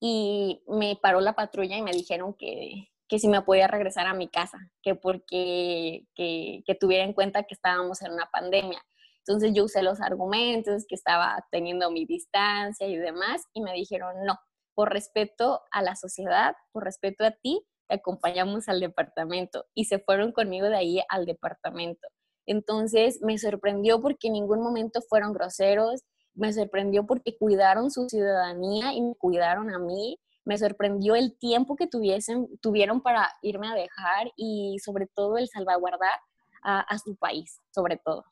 y 0.00 0.62
me 0.66 0.96
paró 0.96 1.20
la 1.20 1.34
patrulla 1.34 1.76
y 1.76 1.82
me 1.82 1.92
dijeron 1.92 2.34
que, 2.34 2.88
que 3.10 3.18
si 3.18 3.26
me 3.26 3.42
podía 3.42 3.66
regresar 3.66 4.06
a 4.06 4.14
mi 4.14 4.28
casa, 4.28 4.70
que 4.82 4.94
porque 4.94 6.06
que, 6.14 6.62
que, 6.64 6.74
tuviera 6.76 7.02
en 7.02 7.12
cuenta 7.12 7.42
que 7.42 7.54
estábamos 7.54 8.00
en 8.02 8.12
una 8.12 8.30
pandemia. 8.32 8.80
Entonces 9.26 9.52
yo 9.52 9.64
usé 9.64 9.82
los 9.82 10.00
argumentos, 10.00 10.86
que 10.88 10.94
estaba 10.94 11.44
teniendo 11.50 11.90
mi 11.90 12.06
distancia 12.06 12.86
y 12.86 12.96
demás, 12.96 13.42
y 13.52 13.62
me 13.62 13.72
dijeron, 13.72 14.14
no, 14.24 14.38
por 14.76 14.92
respeto 14.92 15.60
a 15.72 15.82
la 15.82 15.96
sociedad, 15.96 16.54
por 16.70 16.84
respeto 16.84 17.24
a 17.24 17.32
ti, 17.32 17.66
te 17.88 17.96
acompañamos 17.96 18.68
al 18.68 18.78
departamento. 18.78 19.66
Y 19.74 19.86
se 19.86 19.98
fueron 19.98 20.30
conmigo 20.30 20.68
de 20.68 20.76
ahí 20.76 21.02
al 21.08 21.26
departamento. 21.26 22.06
Entonces 22.46 23.20
me 23.22 23.38
sorprendió 23.38 24.00
porque 24.00 24.28
en 24.28 24.34
ningún 24.34 24.62
momento 24.62 25.00
fueron 25.08 25.32
groseros, 25.32 26.02
me 26.34 26.52
sorprendió 26.52 27.06
porque 27.06 27.36
cuidaron 27.36 27.90
su 27.90 28.08
ciudadanía 28.08 28.92
y 28.92 29.02
me 29.02 29.16
cuidaron 29.16 29.74
a 29.74 29.80
mí 29.80 30.16
me 30.44 30.58
sorprendió 30.58 31.14
el 31.14 31.36
tiempo 31.38 31.76
que 31.76 31.86
tuviesen, 31.86 32.48
tuvieron 32.60 33.02
para 33.02 33.30
irme 33.42 33.68
a 33.68 33.74
dejar 33.74 34.32
y 34.36 34.78
sobre 34.82 35.06
todo 35.06 35.38
el 35.38 35.48
salvaguardar 35.48 36.18
a, 36.62 36.98
su 36.98 37.16
país, 37.16 37.58
sobre 37.70 37.96
todo. 37.96 38.24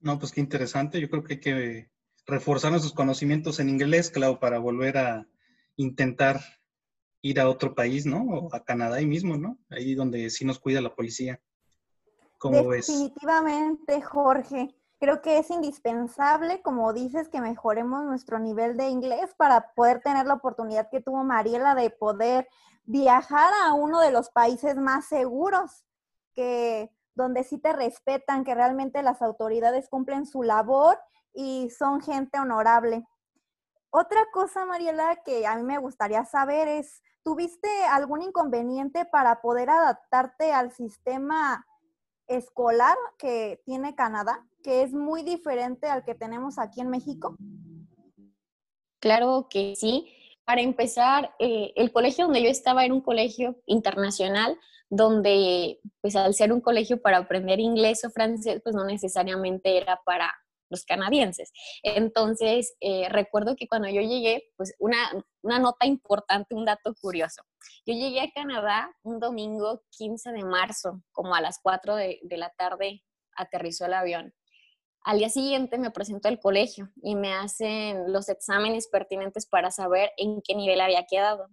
No, 0.00 0.18
pues 0.18 0.32
qué 0.32 0.40
interesante. 0.40 1.00
Yo 1.00 1.10
creo 1.10 1.22
que 1.22 1.34
hay 1.34 1.40
que 1.40 1.90
reforzar 2.26 2.70
nuestros 2.70 2.94
conocimientos 2.94 3.60
en 3.60 3.68
inglés, 3.68 4.10
claro, 4.10 4.38
para 4.40 4.58
volver 4.58 4.96
a 4.96 5.28
intentar 5.76 6.40
ir 7.20 7.40
a 7.40 7.48
otro 7.48 7.74
país, 7.74 8.06
¿no? 8.06 8.22
O 8.22 8.54
a 8.54 8.64
Canadá 8.64 8.96
ahí 8.96 9.06
mismo, 9.06 9.36
¿no? 9.36 9.58
Ahí 9.68 9.94
donde 9.94 10.30
sí 10.30 10.44
nos 10.44 10.58
cuida 10.58 10.80
la 10.80 10.94
policía. 10.94 11.42
¿Cómo 12.38 12.70
Definitivamente, 12.70 14.00
Jorge 14.00 14.77
creo 14.98 15.22
que 15.22 15.38
es 15.38 15.50
indispensable, 15.50 16.60
como 16.62 16.92
dices, 16.92 17.28
que 17.28 17.40
mejoremos 17.40 18.04
nuestro 18.04 18.38
nivel 18.38 18.76
de 18.76 18.88
inglés 18.88 19.34
para 19.36 19.72
poder 19.74 20.00
tener 20.00 20.26
la 20.26 20.34
oportunidad 20.34 20.90
que 20.90 21.00
tuvo 21.00 21.24
Mariela 21.24 21.74
de 21.74 21.90
poder 21.90 22.48
viajar 22.84 23.52
a 23.64 23.74
uno 23.74 24.00
de 24.00 24.10
los 24.10 24.30
países 24.30 24.76
más 24.76 25.06
seguros, 25.06 25.84
que 26.34 26.90
donde 27.14 27.44
sí 27.44 27.58
te 27.58 27.72
respetan, 27.72 28.44
que 28.44 28.54
realmente 28.54 29.02
las 29.02 29.22
autoridades 29.22 29.88
cumplen 29.88 30.26
su 30.26 30.42
labor 30.42 30.98
y 31.32 31.70
son 31.70 32.00
gente 32.00 32.38
honorable. 32.38 33.06
Otra 33.90 34.26
cosa, 34.32 34.66
Mariela, 34.66 35.16
que 35.24 35.46
a 35.46 35.56
mí 35.56 35.62
me 35.62 35.78
gustaría 35.78 36.24
saber 36.24 36.68
es, 36.68 37.02
¿tuviste 37.22 37.68
algún 37.90 38.22
inconveniente 38.22 39.04
para 39.04 39.40
poder 39.40 39.70
adaptarte 39.70 40.52
al 40.52 40.72
sistema 40.72 41.64
escolar 42.28 42.96
que 43.18 43.60
tiene 43.64 43.94
Canadá, 43.94 44.46
que 44.62 44.82
es 44.82 44.92
muy 44.92 45.22
diferente 45.22 45.88
al 45.88 46.04
que 46.04 46.14
tenemos 46.14 46.58
aquí 46.58 46.80
en 46.80 46.90
México? 46.90 47.36
Claro 49.00 49.48
que 49.50 49.74
sí. 49.76 50.12
Para 50.44 50.60
empezar, 50.62 51.34
eh, 51.38 51.72
el 51.76 51.92
colegio 51.92 52.24
donde 52.24 52.42
yo 52.42 52.48
estaba 52.48 52.84
era 52.84 52.94
un 52.94 53.02
colegio 53.02 53.60
internacional, 53.66 54.58
donde, 54.90 55.80
pues 56.00 56.16
al 56.16 56.34
ser 56.34 56.52
un 56.52 56.60
colegio 56.60 57.00
para 57.02 57.18
aprender 57.18 57.60
inglés 57.60 58.04
o 58.04 58.10
francés, 58.10 58.60
pues 58.62 58.74
no 58.74 58.84
necesariamente 58.84 59.76
era 59.76 60.00
para 60.04 60.32
los 60.70 60.84
canadienses. 60.84 61.52
Entonces, 61.82 62.74
eh, 62.80 63.08
recuerdo 63.08 63.56
que 63.56 63.68
cuando 63.68 63.88
yo 63.88 64.00
llegué, 64.00 64.50
pues 64.56 64.74
una, 64.78 64.98
nota 65.42 65.86
importante, 65.86 66.54
un 66.54 66.64
dato 66.64 66.94
curioso. 67.00 67.42
Yo 67.86 67.94
llegué 67.94 68.20
a 68.20 68.30
Canadá 68.30 68.90
un 69.02 69.18
domingo 69.18 69.82
15 69.90 70.32
de 70.32 70.44
marzo, 70.44 71.02
como 71.12 71.34
a 71.34 71.40
las 71.40 71.58
4 71.62 71.96
de, 71.96 72.20
de 72.22 72.36
la 72.36 72.50
tarde 72.50 73.02
aterrizó 73.36 73.86
el 73.86 73.94
avión. 73.94 74.34
Al 75.04 75.18
día 75.18 75.30
siguiente 75.30 75.78
me 75.78 75.90
presento 75.90 76.28
al 76.28 76.40
colegio 76.40 76.90
y 77.02 77.14
me 77.14 77.32
hacen 77.32 78.12
los 78.12 78.28
exámenes 78.28 78.88
pertinentes 78.88 79.46
para 79.46 79.70
saber 79.70 80.10
en 80.16 80.42
qué 80.42 80.54
nivel 80.54 80.80
había 80.80 81.06
quedado. 81.08 81.48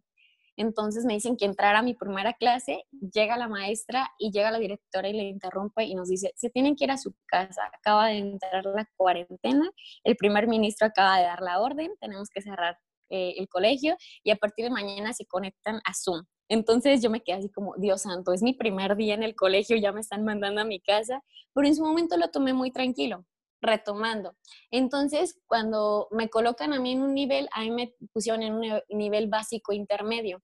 Entonces 0.57 1.05
me 1.05 1.13
dicen 1.13 1.35
que 1.37 1.45
entrara 1.45 1.79
a 1.79 1.83
mi 1.83 1.93
primera 1.93 2.33
clase, 2.33 2.85
llega 3.13 3.37
la 3.37 3.47
maestra 3.47 4.09
y 4.17 4.31
llega 4.31 4.51
la 4.51 4.59
directora 4.59 5.09
y 5.09 5.13
le 5.13 5.23
interrumpe 5.23 5.83
y 5.83 5.95
nos 5.95 6.07
dice, 6.07 6.31
se 6.35 6.49
tienen 6.49 6.75
que 6.75 6.85
ir 6.85 6.91
a 6.91 6.97
su 6.97 7.13
casa, 7.25 7.61
acaba 7.73 8.07
de 8.07 8.19
entrar 8.19 8.65
la 8.65 8.87
cuarentena, 8.95 9.69
el 10.03 10.15
primer 10.15 10.47
ministro 10.47 10.87
acaba 10.87 11.17
de 11.17 11.23
dar 11.23 11.41
la 11.41 11.59
orden, 11.59 11.91
tenemos 11.99 12.29
que 12.29 12.41
cerrar 12.41 12.77
eh, 13.15 13.35
el 13.37 13.47
colegio 13.47 13.95
y 14.23 14.31
a 14.31 14.35
partir 14.35 14.65
de 14.65 14.71
mañana 14.71 15.13
se 15.13 15.25
conectan 15.25 15.77
a 15.85 15.93
Zoom. 15.93 16.23
Entonces 16.49 17.01
yo 17.01 17.09
me 17.09 17.21
quedé 17.21 17.37
así 17.37 17.49
como, 17.49 17.75
Dios 17.77 18.01
santo, 18.01 18.33
es 18.33 18.43
mi 18.43 18.53
primer 18.53 18.95
día 18.95 19.13
en 19.13 19.23
el 19.23 19.35
colegio, 19.35 19.77
ya 19.77 19.91
me 19.91 20.01
están 20.01 20.25
mandando 20.25 20.61
a 20.61 20.65
mi 20.65 20.79
casa, 20.79 21.23
pero 21.53 21.67
en 21.67 21.75
su 21.75 21.83
momento 21.83 22.17
lo 22.17 22.29
tomé 22.29 22.53
muy 22.53 22.71
tranquilo 22.71 23.25
retomando. 23.61 24.35
Entonces, 24.69 25.39
cuando 25.47 26.07
me 26.11 26.29
colocan 26.29 26.73
a 26.73 26.79
mí 26.79 26.91
en 26.91 27.01
un 27.01 27.13
nivel, 27.13 27.47
a 27.51 27.61
me 27.63 27.93
pusieron 28.13 28.43
en 28.43 28.53
un 28.53 28.81
nivel 28.89 29.27
básico 29.27 29.73
intermedio. 29.73 30.43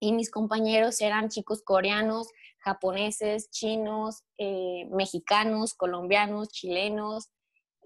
Y 0.00 0.12
mis 0.12 0.30
compañeros 0.30 1.00
eran 1.00 1.28
chicos 1.28 1.62
coreanos, 1.62 2.28
japoneses, 2.58 3.50
chinos, 3.50 4.24
eh, 4.36 4.86
mexicanos, 4.90 5.74
colombianos, 5.74 6.48
chilenos, 6.48 7.30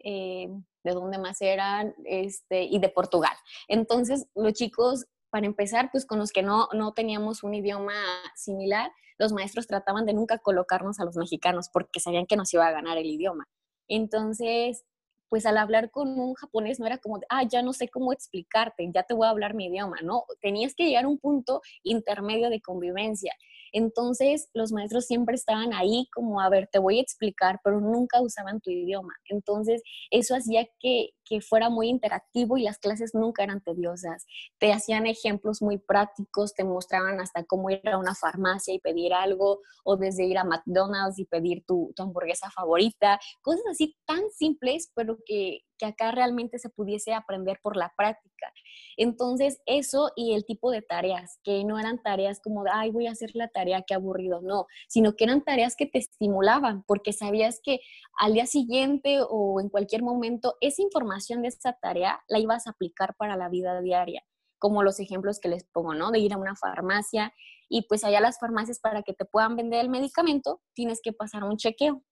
eh, 0.02 0.48
de 0.86 0.92
dónde 0.92 1.18
más 1.18 1.42
eran, 1.42 1.94
este, 2.04 2.62
y 2.62 2.78
de 2.78 2.88
Portugal. 2.88 3.36
Entonces, 3.68 4.26
los 4.34 4.54
chicos, 4.54 5.04
para 5.28 5.44
empezar, 5.44 5.90
pues 5.90 6.06
con 6.06 6.18
los 6.18 6.32
que 6.32 6.42
no, 6.42 6.68
no 6.72 6.94
teníamos 6.94 7.42
un 7.42 7.52
idioma 7.52 7.92
similar, 8.34 8.90
los 9.18 9.32
maestros 9.32 9.66
trataban 9.66 10.06
de 10.06 10.14
nunca 10.14 10.38
colocarnos 10.38 11.00
a 11.00 11.04
los 11.04 11.16
mexicanos 11.16 11.68
porque 11.70 12.00
sabían 12.00 12.26
que 12.26 12.36
nos 12.36 12.52
iba 12.54 12.66
a 12.66 12.72
ganar 12.72 12.96
el 12.96 13.06
idioma. 13.06 13.46
Entonces, 13.88 14.84
pues 15.28 15.46
al 15.46 15.58
hablar 15.58 15.90
con 15.90 16.18
un 16.18 16.34
japonés 16.34 16.78
no 16.78 16.86
era 16.86 16.98
como, 16.98 17.20
ah, 17.28 17.42
ya 17.42 17.62
no 17.62 17.72
sé 17.72 17.88
cómo 17.88 18.12
explicarte, 18.12 18.88
ya 18.94 19.02
te 19.02 19.14
voy 19.14 19.26
a 19.26 19.30
hablar 19.30 19.54
mi 19.54 19.66
idioma, 19.66 19.96
no, 20.02 20.24
tenías 20.40 20.74
que 20.74 20.84
llegar 20.84 21.04
a 21.04 21.08
un 21.08 21.18
punto 21.18 21.62
intermedio 21.82 22.48
de 22.50 22.60
convivencia. 22.60 23.34
Entonces, 23.72 24.48
los 24.54 24.72
maestros 24.72 25.06
siempre 25.06 25.34
estaban 25.34 25.72
ahí 25.74 26.08
como, 26.14 26.40
a 26.40 26.48
ver, 26.48 26.68
te 26.70 26.78
voy 26.78 26.98
a 26.98 27.02
explicar, 27.02 27.60
pero 27.64 27.80
nunca 27.80 28.20
usaban 28.20 28.60
tu 28.60 28.70
idioma. 28.70 29.14
Entonces, 29.28 29.82
eso 30.10 30.34
hacía 30.36 30.66
que, 30.80 31.10
que 31.28 31.40
fuera 31.40 31.68
muy 31.68 31.88
interactivo 31.88 32.56
y 32.56 32.62
las 32.62 32.78
clases 32.78 33.14
nunca 33.14 33.42
eran 33.42 33.60
tediosas. 33.60 34.26
Te 34.58 34.72
hacían 34.72 35.06
ejemplos 35.06 35.60
muy 35.60 35.78
prácticos, 35.78 36.54
te 36.54 36.64
mostraban 36.64 37.20
hasta 37.20 37.44
cómo 37.44 37.70
ir 37.70 37.86
a 37.88 37.98
una 37.98 38.14
farmacia 38.14 38.72
y 38.72 38.78
pedir 38.78 39.12
algo, 39.12 39.60
o 39.84 39.96
desde 39.96 40.24
ir 40.24 40.38
a 40.38 40.44
McDonald's 40.44 41.18
y 41.18 41.24
pedir 41.24 41.64
tu, 41.66 41.92
hamburguesa 41.98 42.50
favorita, 42.50 43.18
cosas 43.42 43.64
así 43.70 43.96
tan 44.06 44.30
simples, 44.30 44.92
pero 44.94 45.18
que, 45.26 45.60
que 45.78 45.86
acá 45.86 46.12
realmente 46.12 46.58
se 46.58 46.70
pudiese 46.70 47.12
aprender 47.12 47.58
por 47.62 47.76
la 47.76 47.92
práctica. 47.96 48.52
Entonces, 48.96 49.60
eso 49.66 50.10
y 50.16 50.34
el 50.34 50.44
tipo 50.44 50.70
de 50.70 50.82
tareas, 50.82 51.38
que 51.42 51.64
no 51.64 51.78
eran 51.78 52.02
tareas 52.02 52.40
como 52.40 52.64
ay, 52.72 52.90
voy 52.90 53.06
a 53.06 53.12
hacer 53.12 53.30
la 53.34 53.48
tarea, 53.48 53.84
qué 53.86 53.94
aburrido, 53.94 54.40
no, 54.40 54.66
sino 54.88 55.16
que 55.16 55.24
eran 55.24 55.44
tareas 55.44 55.76
que 55.76 55.86
te 55.86 55.98
estimulaban, 55.98 56.82
porque 56.86 57.12
sabías 57.12 57.60
que 57.62 57.80
al 58.18 58.34
día 58.34 58.46
siguiente 58.46 59.18
o 59.28 59.60
en 59.60 59.68
cualquier 59.68 60.02
momento 60.02 60.56
esa 60.60 60.82
información 60.82 61.15
de 61.42 61.48
esa 61.48 61.72
tarea 61.80 62.22
la 62.28 62.38
ibas 62.38 62.66
a 62.66 62.70
aplicar 62.70 63.14
para 63.16 63.36
la 63.36 63.48
vida 63.48 63.80
diaria, 63.80 64.22
como 64.58 64.82
los 64.82 65.00
ejemplos 65.00 65.40
que 65.40 65.48
les 65.48 65.64
pongo, 65.64 65.94
¿no? 65.94 66.10
De 66.10 66.18
ir 66.18 66.32
a 66.32 66.38
una 66.38 66.56
farmacia 66.56 67.32
y 67.68 67.86
pues 67.88 68.04
allá 68.04 68.20
las 68.20 68.38
farmacias 68.38 68.78
para 68.78 69.02
que 69.02 69.12
te 69.12 69.24
puedan 69.24 69.56
vender 69.56 69.80
el 69.80 69.90
medicamento 69.90 70.60
tienes 70.74 71.00
que 71.02 71.12
pasar 71.12 71.44
un 71.44 71.56
chequeo 71.56 72.02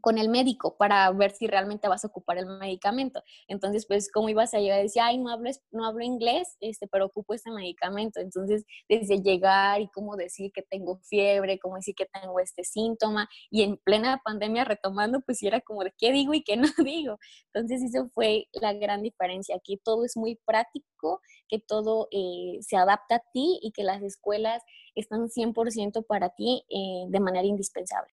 con 0.00 0.18
el 0.18 0.28
médico 0.28 0.76
para 0.76 1.10
ver 1.12 1.32
si 1.32 1.46
realmente 1.46 1.88
vas 1.88 2.04
a 2.04 2.08
ocupar 2.08 2.38
el 2.38 2.46
medicamento. 2.46 3.22
Entonces, 3.48 3.86
pues, 3.86 4.10
¿cómo 4.10 4.28
ibas 4.28 4.54
a 4.54 4.58
llegar 4.58 4.78
a 4.78 4.82
decir, 4.82 5.02
ay, 5.02 5.18
no 5.18 5.30
hablo, 5.30 5.50
no 5.70 5.84
hablo 5.84 6.02
inglés, 6.04 6.56
este, 6.60 6.86
pero 6.86 7.06
ocupo 7.06 7.34
este 7.34 7.50
medicamento? 7.50 8.20
Entonces, 8.20 8.64
desde 8.88 9.20
llegar 9.22 9.80
y 9.80 9.88
cómo 9.88 10.16
decir 10.16 10.52
que 10.52 10.62
tengo 10.62 10.98
fiebre, 10.98 11.58
cómo 11.58 11.76
decir 11.76 11.94
que 11.94 12.06
tengo 12.06 12.38
este 12.40 12.64
síntoma, 12.64 13.28
y 13.50 13.62
en 13.62 13.76
plena 13.76 14.20
pandemia 14.24 14.64
retomando, 14.64 15.20
pues, 15.20 15.42
era 15.42 15.60
como 15.60 15.84
de 15.84 15.92
qué 15.98 16.12
digo 16.12 16.34
y 16.34 16.42
qué 16.42 16.56
no 16.56 16.68
digo. 16.84 17.18
Entonces, 17.52 17.82
eso 17.82 18.08
fue 18.14 18.48
la 18.52 18.72
gran 18.72 19.02
diferencia. 19.02 19.56
Aquí 19.56 19.80
todo 19.84 20.04
es 20.04 20.16
muy 20.16 20.36
práctico, 20.46 21.20
que 21.48 21.58
todo 21.58 22.08
eh, 22.12 22.58
se 22.60 22.76
adapta 22.76 23.16
a 23.16 23.22
ti 23.32 23.58
y 23.62 23.72
que 23.72 23.82
las 23.82 24.02
escuelas 24.02 24.62
están 24.94 25.28
100% 25.28 26.06
para 26.06 26.30
ti 26.30 26.64
eh, 26.70 27.06
de 27.08 27.20
manera 27.20 27.46
indispensable. 27.46 28.12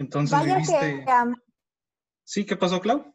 Entonces 0.00 0.42
viviste... 0.42 1.04
Sí, 2.24 2.46
¿qué 2.46 2.56
pasó, 2.56 2.80
Clau? 2.80 3.14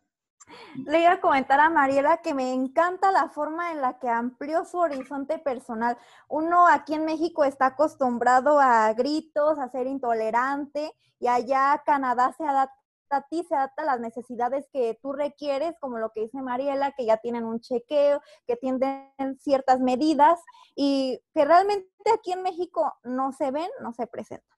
Le 0.86 1.00
iba 1.00 1.14
a 1.14 1.22
comentar 1.22 1.60
a 1.60 1.70
Mariela 1.70 2.18
que 2.18 2.36
me 2.36 2.54
encanta 2.54 3.12
la 3.12 3.30
forma 3.30 3.72
en 3.72 3.82
la 3.82 3.98
que 3.98 4.08
amplió 4.08 4.66
su 4.66 4.78
horizonte 4.78 5.40
personal. 5.40 5.98
Uno 6.28 6.68
aquí 6.68 6.94
en 6.94 7.06
México 7.06 7.44
está 7.44 7.68
acostumbrado 7.68 8.60
a 8.60 8.94
gritos, 8.94 9.58
a 9.58 9.70
ser 9.70 9.88
intolerante, 9.88 10.94
y 11.20 11.28
allá 11.28 11.82
Canadá 11.86 12.34
se 12.38 12.44
adapta 12.44 12.76
a 13.10 13.22
ti, 13.24 13.44
se 13.48 13.56
adapta 13.56 13.82
a 13.82 13.86
las 13.86 14.00
necesidades 14.00 14.68
que 14.72 15.00
tú 15.02 15.14
requieres, 15.14 15.74
como 15.80 15.98
lo 15.98 16.12
que 16.12 16.22
dice 16.22 16.42
Mariela, 16.42 16.92
que 16.92 17.06
ya 17.06 17.18
tienen 17.18 17.46
un 17.46 17.62
chequeo, 17.62 18.22
que 18.46 18.58
tienen 18.58 19.12
ciertas 19.40 19.80
medidas 19.80 20.40
y 20.76 21.20
que 21.34 21.46
realmente 21.46 21.90
aquí 22.14 22.32
en 22.34 22.44
México 22.44 22.94
no 23.04 23.32
se 23.32 23.50
ven, 23.50 23.70
no 23.82 23.92
se 23.94 24.06
presentan. 24.06 24.55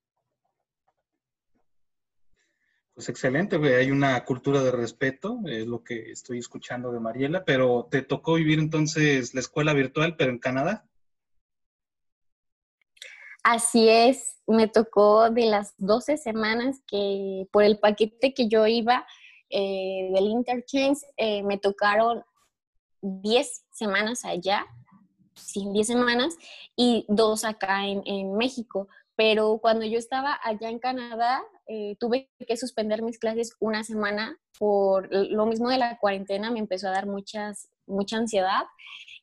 Pues 2.97 3.09
excelente, 3.09 3.57
hay 3.75 3.91
una 3.91 4.25
cultura 4.25 4.63
de 4.63 4.71
respeto, 4.71 5.37
es 5.45 5.67
lo 5.67 5.83
que 5.83 6.09
estoy 6.09 6.39
escuchando 6.39 6.91
de 6.91 6.99
Mariela, 6.99 7.45
pero 7.45 7.87
¿te 7.91 8.01
tocó 8.01 8.33
vivir 8.33 8.57
entonces 8.57 9.35
la 9.35 9.39
escuela 9.39 9.73
virtual, 9.73 10.15
pero 10.17 10.31
en 10.31 10.39
Canadá? 10.39 10.83
Así 13.43 13.87
es, 13.87 14.39
me 14.47 14.67
tocó 14.67 15.29
de 15.29 15.45
las 15.45 15.75
12 15.77 16.17
semanas 16.17 16.81
que 16.87 17.47
por 17.51 17.63
el 17.63 17.77
paquete 17.77 18.33
que 18.33 18.47
yo 18.47 18.65
iba 18.65 19.05
eh, 19.51 20.09
del 20.15 20.25
interchange, 20.25 21.05
eh, 21.17 21.43
me 21.43 21.59
tocaron 21.59 22.23
10 23.01 23.63
semanas 23.69 24.25
allá, 24.25 24.65
sí, 25.35 25.67
10 25.71 25.85
semanas, 25.85 26.35
y 26.75 27.05
dos 27.09 27.45
acá 27.45 27.85
en 27.85 28.35
México. 28.37 28.87
Pero 29.17 29.57
cuando 29.57 29.83
yo 29.83 29.97
estaba 29.97 30.39
allá 30.43 30.69
en 30.69 30.79
Canadá, 30.79 31.41
eh, 31.67 31.97
tuve 31.99 32.29
que 32.47 32.55
suspender 32.55 33.01
mis 33.01 33.19
clases 33.19 33.55
una 33.59 33.83
semana 33.83 34.39
por 34.59 35.09
lo 35.11 35.45
mismo 35.47 35.69
de 35.69 35.79
la 35.79 35.97
cuarentena, 35.97 36.51
me 36.51 36.59
empezó 36.59 36.87
a 36.87 36.91
dar 36.91 37.07
muchas, 37.07 37.69
mucha 37.87 38.17
ansiedad 38.17 38.63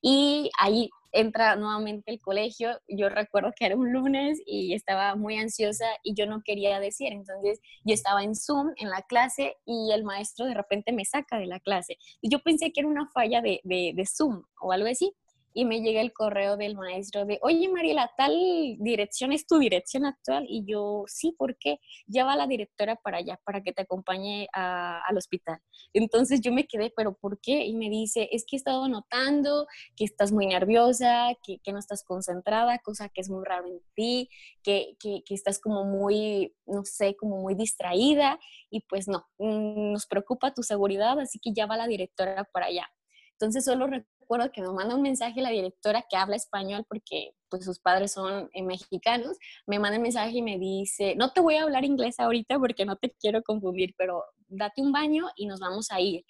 y 0.03 0.51
ahí 0.59 0.91
entra 1.13 1.57
nuevamente 1.57 2.11
el 2.11 2.21
colegio. 2.21 2.81
Yo 2.89 3.09
recuerdo 3.09 3.53
que 3.57 3.67
era 3.67 3.77
un 3.77 3.93
lunes 3.93 4.41
y 4.45 4.75
estaba 4.75 5.15
muy 5.15 5.39
ansiosa 5.39 5.87
y 6.03 6.15
yo 6.15 6.27
no 6.27 6.43
quería 6.45 6.81
decir. 6.81 7.13
Entonces 7.13 7.61
yo 7.85 7.95
estaba 7.95 8.25
en 8.25 8.35
Zoom 8.35 8.73
en 8.77 8.91
la 8.91 9.03
clase 9.03 9.57
y 9.65 9.93
el 9.93 10.05
maestro 10.05 10.47
de 10.47 10.55
repente 10.55 10.93
me 10.93 11.05
saca 11.05 11.39
de 11.39 11.47
la 11.47 11.61
clase. 11.61 11.99
Y 12.21 12.31
yo 12.31 12.41
pensé 12.41 12.73
que 12.73 12.81
era 12.81 12.89
una 12.89 13.09
falla 13.15 13.41
de, 13.41 13.61
de, 13.63 13.93
de 13.95 14.07
Zoom 14.07 14.43
o 14.61 14.73
algo 14.73 14.89
así 14.89 15.15
y 15.55 15.65
me 15.65 15.81
llega 15.81 16.01
el 16.01 16.13
correo 16.13 16.57
del 16.57 16.75
maestro 16.75 17.25
de, 17.25 17.39
oye 17.41 17.69
Mariela, 17.69 18.11
tal 18.17 18.35
dirección 18.81 19.33
es 19.33 19.47
tu 19.47 19.59
dirección 19.59 20.05
actual. 20.05 20.45
Y 20.49 20.65
yo, 20.67 21.05
sí, 21.07 21.33
¿por 21.39 21.57
qué? 21.57 21.79
Lleva 22.09 22.35
la 22.35 22.49
directora 22.49 22.97
para 22.97 23.19
allá, 23.19 23.41
para 23.45 23.63
que 23.63 23.73
te 23.73 23.83
acompañe 23.83 24.49
al 24.53 25.17
hospital. 25.17 25.61
Entonces 25.93 26.41
yo 26.41 26.53
me 26.53 26.67
quedé, 26.67 26.93
¿pero 26.95 27.15
por 27.15 27.41
qué? 27.41 27.65
Y 27.65 27.77
me 27.77 27.89
dice, 27.89 28.29
es 28.33 28.45
que 28.45 28.57
he 28.57 28.59
estado 28.59 28.89
notando 28.89 29.67
que 29.97 30.05
estás 30.05 30.33
muy 30.33 30.47
nerviosa, 30.47 31.29
que, 31.45 31.59
que 31.61 31.73
no 31.73 31.79
estás 31.79 32.03
concentrada, 32.03 32.81
cosa 32.81 33.09
que 33.09 33.21
es 33.21 33.31
muy 33.31 33.45
raro 33.45 33.69
en 33.69 33.81
ti, 33.95 34.29
que, 34.65 34.97
que, 34.99 35.23
que 35.25 35.35
estás 35.35 35.61
como 35.61 35.85
muy, 35.85 36.53
no 36.67 36.85
sé, 36.85 37.15
como 37.15 37.41
muy 37.41 37.55
distraída. 37.55 38.41
Y 38.71 38.81
pues 38.89 39.07
no, 39.07 39.25
mm, 39.39 39.93
nos 39.93 40.07
preocupa 40.07 40.53
tu 40.53 40.65
seguridad, 40.65 41.19
así 41.21 41.39
que 41.39 41.53
ya 41.55 41.67
va 41.67 41.77
la 41.77 41.87
directora 41.87 42.43
para 42.53 42.67
allá. 42.67 42.89
Entonces 43.35 43.65
solo 43.65 43.89
recuerdo 44.25 44.51
que 44.51 44.63
me 44.63 44.73
manda 44.73 44.95
un 44.95 45.03
mensaje 45.03 45.43
la 45.43 45.51
directora 45.51 46.05
que 46.09 46.17
habla 46.17 46.37
español 46.37 46.85
porque 46.89 47.35
pues 47.51 47.65
sus 47.65 47.79
padres 47.79 48.13
son 48.13 48.49
eh, 48.55 48.63
mexicanos, 48.63 49.37
me 49.67 49.79
manda 49.79 49.99
un 49.99 50.03
mensaje 50.03 50.39
y 50.39 50.43
me 50.43 50.59
dice, 50.59 51.15
no 51.15 51.31
te 51.33 51.41
voy 51.41 51.57
a 51.57 51.63
hablar 51.63 51.85
inglés 51.85 52.19
ahorita 52.19 52.59
porque 52.59 52.87
no 52.87 52.97
te 52.97 53.11
quiero 53.11 53.43
confundir, 53.43 53.95
pero 53.99 54.25
date 54.49 54.81
un 54.81 54.93
baño 54.93 55.27
y 55.37 55.47
nos 55.47 55.61
vamos 55.61 55.91
a 55.91 56.01
ir. 56.01 56.25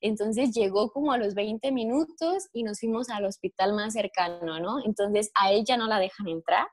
Entonces 0.00 0.52
llegó 0.54 0.90
como 0.90 1.12
a 1.12 1.18
los 1.18 1.34
20 1.34 1.72
minutos 1.72 2.48
y 2.52 2.62
nos 2.62 2.80
fuimos 2.80 3.10
al 3.10 3.24
hospital 3.24 3.74
más 3.74 3.92
cercano, 3.92 4.60
¿no? 4.60 4.78
Entonces 4.84 5.30
a 5.38 5.52
ella 5.52 5.76
no 5.76 5.86
la 5.88 5.98
dejan 5.98 6.28
entrar. 6.28 6.66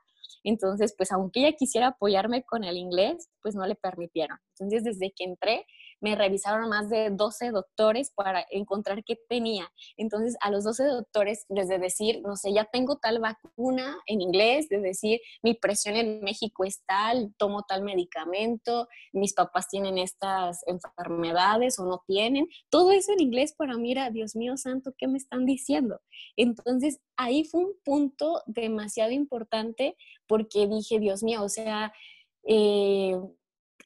Entonces, 0.44 0.94
pues 0.96 1.10
aunque 1.12 1.40
ella 1.40 1.56
quisiera 1.56 1.88
apoyarme 1.88 2.44
con 2.44 2.64
el 2.64 2.76
inglés, 2.76 3.28
pues 3.42 3.54
no 3.54 3.66
le 3.66 3.74
permitieron. 3.74 4.38
Entonces, 4.52 4.84
desde 4.84 5.12
que 5.12 5.24
entré, 5.24 5.66
me 6.00 6.14
revisaron 6.14 6.68
más 6.68 6.88
de 6.88 7.10
12 7.10 7.50
doctores 7.50 8.10
para 8.14 8.46
encontrar 8.50 9.04
qué 9.04 9.18
tenía. 9.28 9.70
Entonces, 9.96 10.36
a 10.40 10.50
los 10.50 10.64
12 10.64 10.84
doctores, 10.84 11.44
desde 11.48 11.78
decir, 11.78 12.22
no 12.22 12.36
sé, 12.36 12.52
ya 12.52 12.64
tengo 12.64 12.96
tal 12.96 13.18
vacuna 13.18 13.96
en 14.06 14.20
inglés, 14.20 14.68
de 14.68 14.78
decir, 14.78 15.20
mi 15.42 15.54
presión 15.54 15.96
en 15.96 16.20
México 16.20 16.64
es 16.64 16.82
tal, 16.86 17.34
tomo 17.36 17.62
tal 17.62 17.82
medicamento, 17.82 18.88
mis 19.12 19.34
papás 19.34 19.68
tienen 19.68 19.98
estas 19.98 20.60
enfermedades 20.66 21.78
o 21.78 21.84
no 21.84 22.02
tienen, 22.06 22.48
todo 22.70 22.92
eso 22.92 23.12
en 23.12 23.20
inglés 23.20 23.54
para 23.56 23.76
mí 23.76 23.92
era, 23.92 24.10
Dios 24.10 24.36
mío 24.36 24.56
santo, 24.56 24.92
¿qué 24.96 25.08
me 25.08 25.18
están 25.18 25.46
diciendo? 25.46 26.00
Entonces, 26.36 27.00
ahí 27.16 27.44
fue 27.44 27.64
un 27.64 27.74
punto 27.84 28.42
demasiado 28.46 29.10
importante 29.10 29.96
porque 30.26 30.66
dije, 30.66 30.98
Dios 30.98 31.22
mío, 31.22 31.42
o 31.42 31.48
sea, 31.48 31.92
eh, 32.44 33.16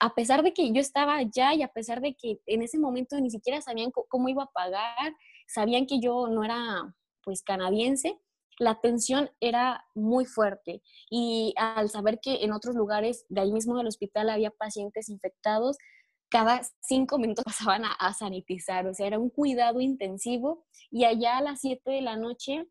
a 0.03 0.17
pesar 0.17 0.43
de 0.43 0.53
que 0.53 0.73
yo 0.73 0.81
estaba 0.81 1.15
allá 1.15 1.55
y 1.55 1.63
a 1.63 1.69
pesar 1.69 2.01
de 2.01 2.17
que 2.17 2.41
en 2.47 2.63
ese 2.63 2.77
momento 2.77 3.21
ni 3.21 3.31
siquiera 3.31 3.61
sabían 3.61 3.93
cómo 3.93 4.29
iba 4.29 4.43
a 4.43 4.51
pagar, 4.51 5.15
sabían 5.47 5.87
que 5.87 6.01
yo 6.01 6.27
no 6.27 6.43
era 6.43 6.93
pues 7.23 7.45
canadiense, 7.45 8.19
la 8.59 8.81
tensión 8.81 9.31
era 9.39 9.85
muy 9.95 10.25
fuerte. 10.25 10.83
Y 11.09 11.55
al 11.57 11.89
saber 11.89 12.19
que 12.21 12.43
en 12.43 12.51
otros 12.51 12.75
lugares 12.75 13.27
de 13.29 13.43
ahí 13.43 13.53
mismo 13.53 13.77
del 13.77 13.87
hospital 13.87 14.29
había 14.29 14.51
pacientes 14.51 15.09
infectados, 15.09 15.79
cada 16.29 16.63
cinco 16.81 17.19
minutos 17.19 17.45
pasaban 17.45 17.85
a, 17.85 17.93
a 17.93 18.13
sanitizar, 18.13 18.89
o 18.89 18.95
sea, 18.95 19.07
era 19.07 19.21
un 19.21 19.31
cuidado 19.31 19.81
intensivo. 19.81 20.65
Y 20.91 21.05
allá 21.05 21.37
a 21.37 21.43
las 21.43 21.61
siete 21.61 21.93
de 21.93 22.01
la 22.01 22.17
noche 22.17 22.67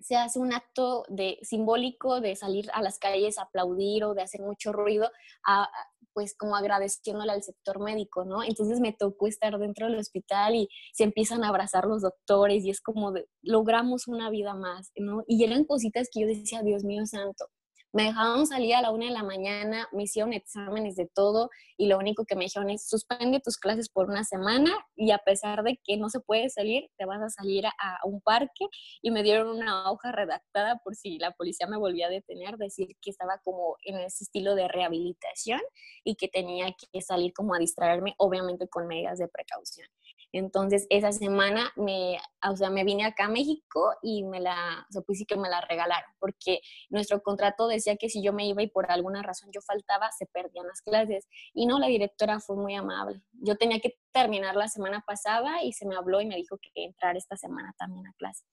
se 0.00 0.16
hace 0.16 0.38
un 0.38 0.52
acto 0.52 1.04
de, 1.08 1.38
simbólico 1.42 2.20
de 2.20 2.36
salir 2.36 2.68
a 2.74 2.82
las 2.82 2.98
calles 2.98 3.38
a 3.38 3.42
aplaudir 3.42 4.04
o 4.04 4.14
de 4.14 4.22
hacer 4.22 4.40
mucho 4.40 4.72
ruido, 4.72 5.10
a, 5.46 5.68
pues 6.12 6.34
como 6.36 6.56
agradeciéndole 6.56 7.32
al 7.32 7.42
sector 7.42 7.80
médico, 7.80 8.24
¿no? 8.24 8.42
Entonces 8.42 8.80
me 8.80 8.92
tocó 8.92 9.26
estar 9.26 9.58
dentro 9.58 9.86
del 9.86 9.98
hospital 9.98 10.54
y 10.54 10.68
se 10.92 11.04
empiezan 11.04 11.44
a 11.44 11.48
abrazar 11.48 11.86
los 11.86 12.02
doctores 12.02 12.64
y 12.64 12.70
es 12.70 12.80
como 12.80 13.12
de, 13.12 13.26
logramos 13.42 14.08
una 14.08 14.30
vida 14.30 14.54
más, 14.54 14.90
¿no? 14.96 15.24
Y 15.26 15.44
eran 15.44 15.64
cositas 15.64 16.08
que 16.12 16.20
yo 16.20 16.26
decía, 16.26 16.62
Dios 16.62 16.84
mío 16.84 17.06
santo, 17.06 17.46
me 17.92 18.04
dejaron 18.04 18.46
salir 18.46 18.74
a 18.74 18.82
la 18.82 18.90
una 18.90 19.06
de 19.06 19.12
la 19.12 19.22
mañana, 19.22 19.88
me 19.92 20.04
hicieron 20.04 20.32
exámenes 20.32 20.96
de 20.96 21.06
todo 21.06 21.50
y 21.76 21.86
lo 21.86 21.98
único 21.98 22.24
que 22.24 22.36
me 22.36 22.44
dijeron 22.44 22.70
es 22.70 22.88
suspende 22.88 23.40
tus 23.40 23.58
clases 23.58 23.88
por 23.88 24.08
una 24.08 24.24
semana 24.24 24.70
y 24.96 25.10
a 25.10 25.18
pesar 25.18 25.62
de 25.62 25.78
que 25.84 25.96
no 25.96 26.08
se 26.08 26.20
puede 26.20 26.48
salir, 26.48 26.88
te 26.96 27.04
vas 27.04 27.20
a 27.20 27.28
salir 27.28 27.66
a, 27.66 27.72
un 28.04 28.20
parque 28.20 28.66
y 29.02 29.10
me 29.10 29.22
dieron 29.22 29.48
una 29.48 29.90
hoja 29.90 30.10
redactada 30.12 30.80
por 30.82 30.94
si 30.94 31.18
la 31.18 31.32
policía 31.32 31.66
me 31.66 31.76
volvía 31.76 32.06
a 32.06 32.10
detener, 32.10 32.56
decir 32.56 32.88
que 33.00 33.10
estaba 33.10 33.38
como 33.44 33.76
en 33.84 33.98
ese 33.98 34.24
estilo 34.24 34.54
de 34.54 34.68
rehabilitación 34.68 35.60
y 36.04 36.14
que 36.16 36.28
tenía 36.28 36.74
que 36.92 37.00
salir 37.02 37.32
como 37.32 37.54
a 37.54 37.58
distraerme, 37.58 38.14
obviamente 38.16 38.68
con 38.68 38.86
medidas 38.86 39.18
de 39.18 39.28
precaución. 39.28 39.86
Entonces, 40.32 40.86
esa 40.88 41.12
semana 41.12 41.72
me, 41.76 42.18
o 42.48 42.56
sea, 42.56 42.70
me 42.70 42.84
vine 42.84 43.04
acá 43.04 43.26
a 43.26 43.28
México 43.28 43.94
y 44.02 44.24
me 44.24 44.40
la, 44.40 44.86
o 44.88 44.92
sea, 44.92 45.02
pues 45.02 45.22
que 45.28 45.36
me 45.36 45.50
la 45.50 45.60
regalaron, 45.60 46.10
porque 46.18 46.60
nuestro 46.88 47.22
contrato 47.22 47.68
decía 47.68 47.96
que 47.96 48.08
si 48.08 48.22
yo 48.22 48.32
me 48.32 48.46
iba 48.46 48.62
y 48.62 48.68
por 48.68 48.90
alguna 48.90 49.22
razón 49.22 49.50
yo 49.52 49.60
faltaba, 49.60 50.10
se 50.12 50.26
perdían 50.26 50.66
las 50.66 50.80
clases. 50.80 51.28
Y 51.52 51.66
no, 51.66 51.78
la 51.78 51.88
directora 51.88 52.40
fue 52.40 52.56
muy 52.56 52.74
amable. 52.74 53.22
Yo 53.32 53.56
tenía 53.56 53.80
que 53.80 53.98
terminar 54.10 54.56
la 54.56 54.68
semana 54.68 55.04
pasada 55.06 55.62
y 55.62 55.72
se 55.74 55.86
me 55.86 55.96
habló 55.96 56.20
y 56.20 56.26
me 56.26 56.36
dijo 56.36 56.58
que 56.58 56.70
entrar 56.74 57.16
esta 57.16 57.36
semana 57.36 57.74
también 57.78 58.06
a 58.06 58.12
clases. 58.14 58.46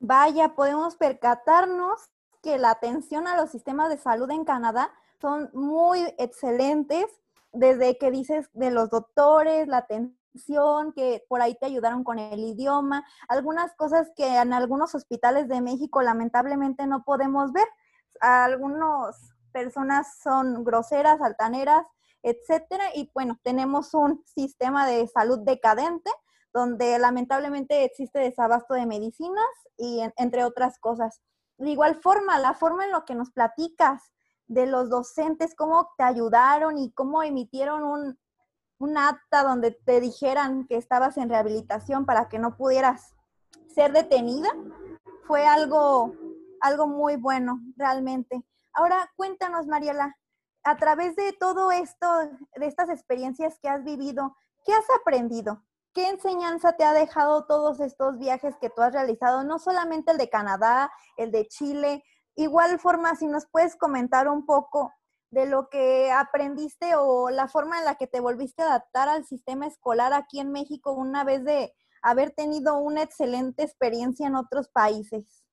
Vaya, 0.00 0.54
podemos 0.54 0.96
percatarnos 0.96 2.10
que 2.42 2.58
la 2.58 2.70
atención 2.70 3.26
a 3.26 3.36
los 3.36 3.50
sistemas 3.50 3.90
de 3.90 3.98
salud 3.98 4.30
en 4.30 4.44
Canadá 4.44 4.92
son 5.20 5.50
muy 5.52 6.00
excelentes 6.18 7.04
desde 7.52 7.98
que 7.98 8.10
dices 8.10 8.48
de 8.52 8.70
los 8.70 8.90
doctores, 8.90 9.68
la 9.68 9.78
atención, 9.78 10.92
que 10.94 11.24
por 11.28 11.42
ahí 11.42 11.56
te 11.56 11.66
ayudaron 11.66 12.04
con 12.04 12.18
el 12.18 12.40
idioma, 12.40 13.04
algunas 13.28 13.74
cosas 13.74 14.10
que 14.14 14.36
en 14.36 14.52
algunos 14.52 14.94
hospitales 14.94 15.48
de 15.48 15.60
México 15.60 16.02
lamentablemente 16.02 16.86
no 16.86 17.04
podemos 17.04 17.52
ver. 17.52 17.66
Algunas 18.20 19.34
personas 19.52 20.18
son 20.22 20.62
groseras, 20.62 21.20
altaneras, 21.20 21.84
etcétera, 22.22 22.84
y 22.94 23.10
bueno, 23.14 23.38
tenemos 23.42 23.94
un 23.94 24.22
sistema 24.26 24.86
de 24.86 25.06
salud 25.08 25.40
decadente 25.40 26.10
donde 26.52 26.98
lamentablemente 26.98 27.84
existe 27.84 28.18
desabasto 28.18 28.74
de 28.74 28.86
medicinas 28.86 29.46
y 29.76 30.00
entre 30.16 30.44
otras 30.44 30.78
cosas. 30.78 31.20
De 31.58 31.70
igual 31.70 31.94
forma, 31.96 32.38
la 32.38 32.54
forma 32.54 32.84
en 32.84 32.92
lo 32.92 33.04
que 33.04 33.14
nos 33.14 33.30
platicas 33.30 34.12
de 34.50 34.66
los 34.66 34.90
docentes, 34.90 35.54
cómo 35.54 35.92
te 35.96 36.02
ayudaron 36.02 36.76
y 36.76 36.90
cómo 36.90 37.22
emitieron 37.22 37.84
un, 37.84 38.18
un 38.80 38.98
acta 38.98 39.44
donde 39.44 39.70
te 39.70 40.00
dijeran 40.00 40.66
que 40.66 40.76
estabas 40.76 41.16
en 41.18 41.28
rehabilitación 41.28 42.04
para 42.04 42.28
que 42.28 42.40
no 42.40 42.56
pudieras 42.56 43.14
ser 43.72 43.92
detenida, 43.92 44.48
fue 45.22 45.46
algo, 45.46 46.14
algo 46.60 46.88
muy 46.88 47.14
bueno, 47.14 47.60
realmente. 47.76 48.44
Ahora 48.72 49.08
cuéntanos, 49.14 49.68
Mariela, 49.68 50.16
a 50.64 50.76
través 50.76 51.14
de 51.14 51.32
todo 51.32 51.70
esto, 51.70 52.06
de 52.56 52.66
estas 52.66 52.90
experiencias 52.90 53.56
que 53.62 53.68
has 53.68 53.84
vivido, 53.84 54.36
¿qué 54.64 54.72
has 54.72 54.84
aprendido? 55.00 55.62
¿Qué 55.94 56.08
enseñanza 56.08 56.72
te 56.72 56.82
ha 56.82 56.92
dejado 56.92 57.46
todos 57.46 57.78
estos 57.78 58.18
viajes 58.18 58.56
que 58.60 58.70
tú 58.70 58.82
has 58.82 58.92
realizado? 58.92 59.44
No 59.44 59.60
solamente 59.60 60.10
el 60.10 60.18
de 60.18 60.28
Canadá, 60.28 60.90
el 61.16 61.30
de 61.30 61.46
Chile, 61.46 62.02
igual 62.40 62.78
forma, 62.78 63.14
si 63.14 63.26
nos 63.26 63.46
puedes 63.46 63.76
comentar 63.76 64.28
un 64.28 64.46
poco 64.46 64.92
de 65.30 65.46
lo 65.46 65.68
que 65.68 66.10
aprendiste 66.10 66.96
o 66.96 67.30
la 67.30 67.48
forma 67.48 67.78
en 67.78 67.84
la 67.84 67.94
que 67.94 68.06
te 68.06 68.20
volviste 68.20 68.62
a 68.62 68.66
adaptar 68.66 69.08
al 69.08 69.24
sistema 69.24 69.66
escolar 69.66 70.12
aquí 70.12 70.40
en 70.40 70.50
México 70.50 70.92
una 70.92 71.24
vez 71.24 71.44
de 71.44 71.72
haber 72.02 72.30
tenido 72.32 72.78
una 72.78 73.02
excelente 73.02 73.62
experiencia 73.62 74.26
en 74.26 74.34
otros 74.34 74.68
países. 74.68 75.44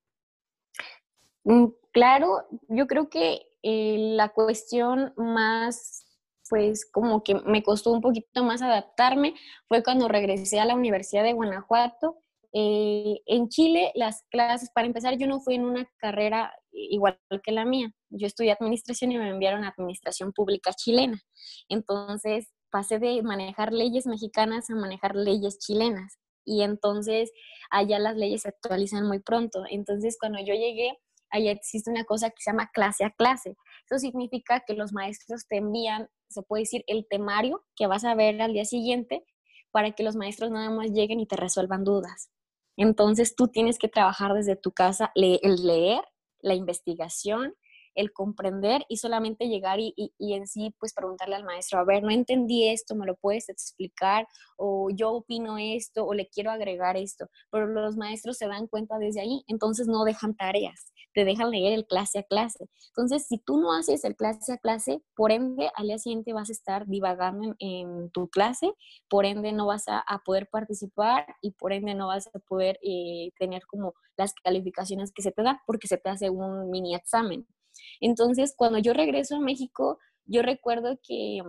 Mm, 1.43 1.67
claro, 1.91 2.47
yo 2.69 2.87
creo 2.87 3.09
que 3.09 3.47
eh, 3.61 3.97
la 4.15 4.29
cuestión 4.29 5.13
más 5.15 6.07
pues 6.49 6.89
como 6.89 7.23
que 7.23 7.35
me 7.45 7.63
costó 7.63 7.91
un 7.91 8.01
poquito 8.01 8.43
más 8.43 8.61
adaptarme 8.61 9.35
fue 9.67 9.83
cuando 9.83 10.07
regresé 10.07 10.59
a 10.59 10.65
la 10.65 10.75
Universidad 10.75 11.23
de 11.23 11.33
Guanajuato. 11.33 12.17
Eh, 12.53 13.21
en 13.25 13.49
Chile, 13.49 13.91
las 13.95 14.23
clases, 14.29 14.69
para 14.73 14.87
empezar, 14.87 15.17
yo 15.17 15.27
no 15.27 15.39
fui 15.39 15.55
en 15.55 15.65
una 15.65 15.89
carrera 15.97 16.53
igual 16.71 17.19
que 17.43 17.51
la 17.51 17.65
mía. 17.65 17.91
Yo 18.09 18.27
estudié 18.27 18.51
administración 18.51 19.11
y 19.11 19.17
me 19.17 19.29
enviaron 19.29 19.63
a 19.63 19.69
administración 19.69 20.31
pública 20.33 20.71
chilena. 20.73 21.21
Entonces 21.69 22.51
pasé 22.69 22.99
de 22.99 23.21
manejar 23.23 23.73
leyes 23.73 24.05
mexicanas 24.05 24.69
a 24.69 24.75
manejar 24.75 25.15
leyes 25.15 25.59
chilenas. 25.59 26.17
Y 26.45 26.61
entonces 26.61 27.31
allá 27.71 27.99
las 27.99 28.15
leyes 28.15 28.43
se 28.43 28.49
actualizan 28.49 29.07
muy 29.07 29.19
pronto. 29.19 29.63
Entonces 29.69 30.17
cuando 30.19 30.39
yo 30.39 30.53
llegué, 30.53 30.97
allá 31.29 31.51
existe 31.51 31.91
una 31.91 32.05
cosa 32.05 32.29
que 32.29 32.37
se 32.39 32.51
llama 32.51 32.69
clase 32.73 33.03
a 33.03 33.11
clase. 33.11 33.55
Eso 33.89 33.99
significa 33.99 34.63
que 34.65 34.73
los 34.73 34.93
maestros 34.93 35.45
te 35.47 35.57
envían, 35.57 36.09
se 36.29 36.41
puede 36.43 36.63
decir, 36.63 36.83
el 36.87 37.05
temario 37.09 37.65
que 37.75 37.87
vas 37.87 38.05
a 38.05 38.15
ver 38.15 38.41
al 38.41 38.53
día 38.53 38.65
siguiente 38.65 39.25
para 39.71 39.91
que 39.91 40.03
los 40.03 40.15
maestros 40.15 40.51
nada 40.51 40.69
más 40.69 40.91
lleguen 40.91 41.19
y 41.19 41.27
te 41.27 41.35
resuelvan 41.35 41.83
dudas. 41.83 42.29
Entonces 42.77 43.35
tú 43.35 43.47
tienes 43.49 43.77
que 43.77 43.89
trabajar 43.89 44.33
desde 44.33 44.55
tu 44.55 44.71
casa, 44.71 45.11
el 45.15 45.67
leer, 45.67 46.03
la 46.39 46.53
investigación, 46.53 47.55
el 47.97 48.13
comprender 48.13 48.85
y 48.87 48.97
solamente 48.97 49.49
llegar 49.49 49.79
y, 49.79 50.13
en 50.19 50.47
sí 50.47 50.73
pues 50.79 50.93
preguntarle 50.93 51.35
al 51.35 51.43
maestro, 51.43 51.79
a 51.79 51.83
ver, 51.83 52.03
no 52.03 52.11
entendí 52.11 52.69
esto, 52.69 52.95
me 52.95 53.05
lo 53.05 53.15
puedes 53.15 53.49
explicar 53.49 54.27
o 54.55 54.89
yo 54.91 55.11
opino 55.11 55.57
esto 55.57 56.05
o 56.05 56.13
le 56.13 56.27
quiero 56.29 56.51
agregar 56.51 56.95
esto, 56.95 57.27
pero 57.51 57.67
los 57.67 57.97
maestros 57.97 58.37
se 58.37 58.47
dan 58.47 58.67
cuenta 58.67 58.97
desde 58.99 59.21
ahí, 59.21 59.43
entonces 59.47 59.87
no 59.87 60.03
dejan 60.05 60.35
tareas, 60.35 60.93
te 61.13 61.25
dejan 61.25 61.49
leer 61.49 61.73
el 61.73 61.87
clase 61.87 62.19
a 62.19 62.23
clase. 62.23 62.69
Entonces, 62.89 63.25
si 63.27 63.39
tú 63.39 63.57
no 63.57 63.73
haces 63.73 64.03
el 64.03 64.15
clase 64.15 64.53
a 64.53 64.57
clase, 64.57 65.01
por 65.15 65.31
ende 65.31 65.71
al 65.75 65.87
día 65.87 65.97
siguiente 65.97 66.33
vas 66.33 66.49
a 66.49 66.53
estar 66.53 66.85
divagando 66.85 67.55
en, 67.59 68.11
tu 68.11 68.29
clase, 68.29 68.71
por 69.09 69.25
ende 69.25 69.51
no 69.51 69.65
vas 69.65 69.85
a, 69.87 70.03
poder 70.23 70.47
participar 70.49 71.25
y 71.41 71.51
por 71.51 71.73
ende 71.73 71.95
no 71.95 72.07
vas 72.07 72.27
a 72.27 72.39
poder 72.39 72.79
eh, 72.83 73.31
tener 73.39 73.63
como 73.65 73.93
las 74.17 74.33
calificaciones 74.33 75.11
que 75.11 75.21
se 75.21 75.31
te 75.31 75.41
dan 75.41 75.57
porque 75.65 75.87
se 75.87 75.97
te 75.97 76.09
hace 76.09 76.29
un 76.29 76.69
mini 76.69 76.95
examen. 76.95 77.47
Entonces, 78.01 78.53
cuando 78.57 78.79
yo 78.79 78.93
regreso 78.93 79.35
a 79.35 79.39
México, 79.39 79.99
yo 80.25 80.41
recuerdo 80.41 80.99
que, 81.01 81.41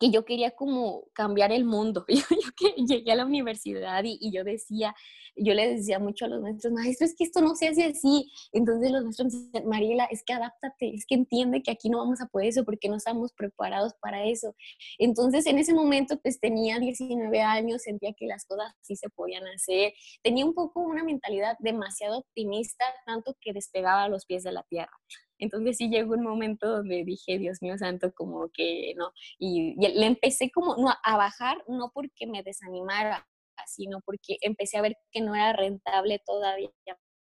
que 0.00 0.10
yo 0.10 0.24
quería 0.24 0.52
como 0.52 1.04
cambiar 1.12 1.52
el 1.52 1.66
mundo. 1.66 2.06
Yo, 2.08 2.50
que 2.56 2.72
llegué 2.82 3.12
a 3.12 3.16
la 3.16 3.26
universidad 3.26 4.02
y, 4.04 4.32
yo 4.32 4.44
decía, 4.44 4.94
yo 5.36 5.54
le 5.54 5.76
decía 5.76 5.98
mucho 5.98 6.24
a 6.24 6.28
los 6.28 6.40
maestros, 6.40 6.72
maestros, 6.72 7.10
es 7.10 7.16
que 7.16 7.24
esto 7.24 7.40
no 7.40 7.54
se 7.54 7.68
hace 7.68 7.84
así. 7.84 8.30
Entonces 8.52 8.90
los 8.90 9.04
maestros 9.04 9.32
me 9.32 9.40
decían, 9.40 9.68
Mariela, 9.68 10.04
es 10.06 10.22
que 10.24 10.32
adáptate, 10.32 10.94
es 10.94 11.04
que 11.06 11.14
entiende 11.14 11.62
que 11.62 11.70
aquí 11.70 11.90
no 11.90 11.98
vamos 11.98 12.20
a 12.20 12.26
poder 12.26 12.48
eso 12.48 12.64
porque 12.64 12.88
no 12.88 12.96
estamos 12.96 13.32
preparados 13.32 13.94
para 14.00 14.24
eso. 14.24 14.54
Entonces 14.98 15.46
en 15.46 15.58
ese 15.58 15.74
momento 15.74 16.18
pues 16.22 16.40
tenía 16.40 16.78
19 16.78 17.40
años, 17.42 17.82
sentía 17.82 18.12
que 18.14 18.26
las 18.26 18.44
cosas 18.46 18.72
sí 18.80 18.96
se 18.96 19.10
podían 19.10 19.46
hacer, 19.48 19.92
tenía 20.22 20.46
un 20.46 20.54
poco 20.54 20.80
una 20.80 21.04
mentalidad 21.04 21.56
demasiado 21.60 22.18
optimista, 22.18 22.84
tanto 23.06 23.36
que 23.40 23.52
despegaba 23.52 24.08
los 24.08 24.24
pies 24.24 24.44
de 24.44 24.52
la 24.52 24.62
tierra. 24.64 24.92
Entonces 25.40 25.78
sí 25.78 25.88
llegó 25.88 26.14
un 26.14 26.22
momento 26.22 26.68
donde 26.68 27.02
dije, 27.04 27.38
Dios 27.38 27.60
mío 27.62 27.76
santo, 27.78 28.12
como 28.14 28.48
que 28.50 28.94
no. 28.96 29.12
Y, 29.38 29.74
le 29.76 30.06
empecé 30.06 30.50
como 30.50 30.76
no, 30.76 30.94
a 31.02 31.16
bajar, 31.16 31.64
no 31.66 31.90
porque 31.92 32.26
me 32.26 32.42
desanimara, 32.42 33.26
sino 33.66 34.00
porque 34.04 34.36
empecé 34.42 34.78
a 34.78 34.82
ver 34.82 34.96
que 35.10 35.20
no 35.20 35.34
era 35.34 35.52
rentable 35.52 36.22
todavía 36.24 36.70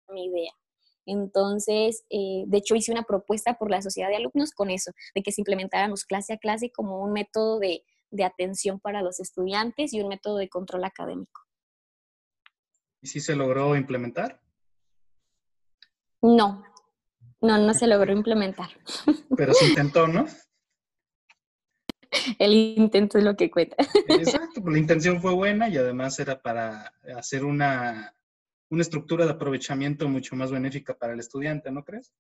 mi 0.09 0.25
idea. 0.25 0.51
Entonces, 1.05 2.05
eh, 2.09 2.43
de 2.47 2.57
hecho, 2.57 2.75
hice 2.75 2.91
una 2.91 3.03
propuesta 3.03 3.55
por 3.55 3.69
la 3.69 3.81
sociedad 3.81 4.09
de 4.09 4.17
alumnos 4.17 4.51
con 4.51 4.69
eso, 4.69 4.91
de 5.13 5.21
que 5.21 5.31
se 5.31 5.41
implementáramos 5.41 6.05
clase 6.05 6.33
a 6.33 6.37
clase 6.37 6.71
como 6.71 7.03
un 7.03 7.11
método 7.11 7.59
de, 7.59 7.83
de 8.09 8.23
atención 8.23 8.79
para 8.79 9.01
los 9.01 9.19
estudiantes 9.19 9.93
y 9.93 10.01
un 10.01 10.07
método 10.07 10.37
de 10.37 10.49
control 10.49 10.85
académico. 10.85 11.41
¿Y 13.01 13.07
si 13.07 13.19
se 13.19 13.35
logró 13.35 13.75
implementar? 13.75 14.39
No, 16.21 16.63
no, 17.43 17.57
no 17.57 17.73
se 17.73 17.87
logró 17.87 18.11
implementar. 18.11 18.69
Pero 19.37 19.53
se 19.53 19.67
intentó, 19.67 20.07
¿no? 20.07 20.25
El 22.39 22.53
intento 22.53 23.17
es 23.17 23.23
lo 23.23 23.35
que 23.35 23.51
cuenta. 23.51 23.75
Exacto, 24.07 24.61
la 24.65 24.77
intención 24.77 25.21
fue 25.21 25.33
buena 25.33 25.67
y 25.67 25.77
además 25.77 26.17
era 26.19 26.41
para 26.41 26.93
hacer 27.15 27.43
una, 27.43 28.15
una 28.69 28.81
estructura 28.81 29.25
de 29.25 29.31
aprovechamiento 29.31 30.07
mucho 30.07 30.35
más 30.35 30.51
benéfica 30.51 30.97
para 30.97 31.13
el 31.13 31.19
estudiante, 31.19 31.71
¿no 31.71 31.83
crees? 31.83 32.13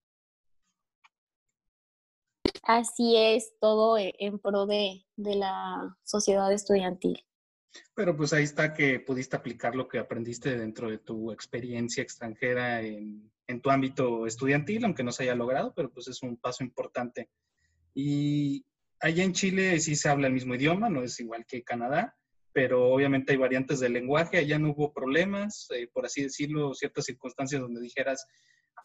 Así 2.63 3.15
es, 3.15 3.53
todo 3.59 3.97
e, 3.97 4.13
en 4.19 4.39
pro 4.39 4.65
de, 4.65 5.05
de 5.15 5.35
la 5.35 5.95
sociedad 6.03 6.51
estudiantil. 6.51 7.23
Pero 7.93 8.15
pues 8.17 8.33
ahí 8.33 8.43
está 8.43 8.73
que 8.73 8.99
pudiste 8.99 9.35
aplicar 9.35 9.75
lo 9.75 9.87
que 9.87 9.99
aprendiste 9.99 10.57
dentro 10.57 10.89
de 10.89 10.97
tu 10.97 11.31
experiencia 11.31 12.03
extranjera 12.03 12.81
en, 12.81 13.32
en 13.47 13.61
tu 13.61 13.69
ámbito 13.69 14.25
estudiantil, 14.25 14.85
aunque 14.85 15.03
no 15.03 15.11
se 15.11 15.23
haya 15.23 15.35
logrado, 15.35 15.73
pero 15.75 15.91
pues 15.91 16.07
es 16.07 16.21
un 16.23 16.37
paso 16.37 16.63
importante. 16.63 17.29
Y 17.93 18.65
allá 18.99 19.23
en 19.23 19.33
Chile 19.33 19.79
sí 19.79 19.95
se 19.95 20.09
habla 20.09 20.27
el 20.27 20.33
mismo 20.33 20.55
idioma, 20.55 20.89
no 20.89 21.03
es 21.03 21.19
igual 21.19 21.45
que 21.45 21.63
Canadá, 21.63 22.15
pero 22.53 22.91
obviamente 22.93 23.33
hay 23.33 23.37
variantes 23.37 23.79
del 23.79 23.93
lenguaje, 23.93 24.37
allá 24.37 24.59
no 24.59 24.71
hubo 24.71 24.93
problemas, 24.93 25.67
eh, 25.71 25.89
por 25.91 26.05
así 26.05 26.23
decirlo, 26.23 26.73
ciertas 26.73 27.05
circunstancias 27.05 27.61
donde 27.61 27.81
dijeras, 27.81 28.27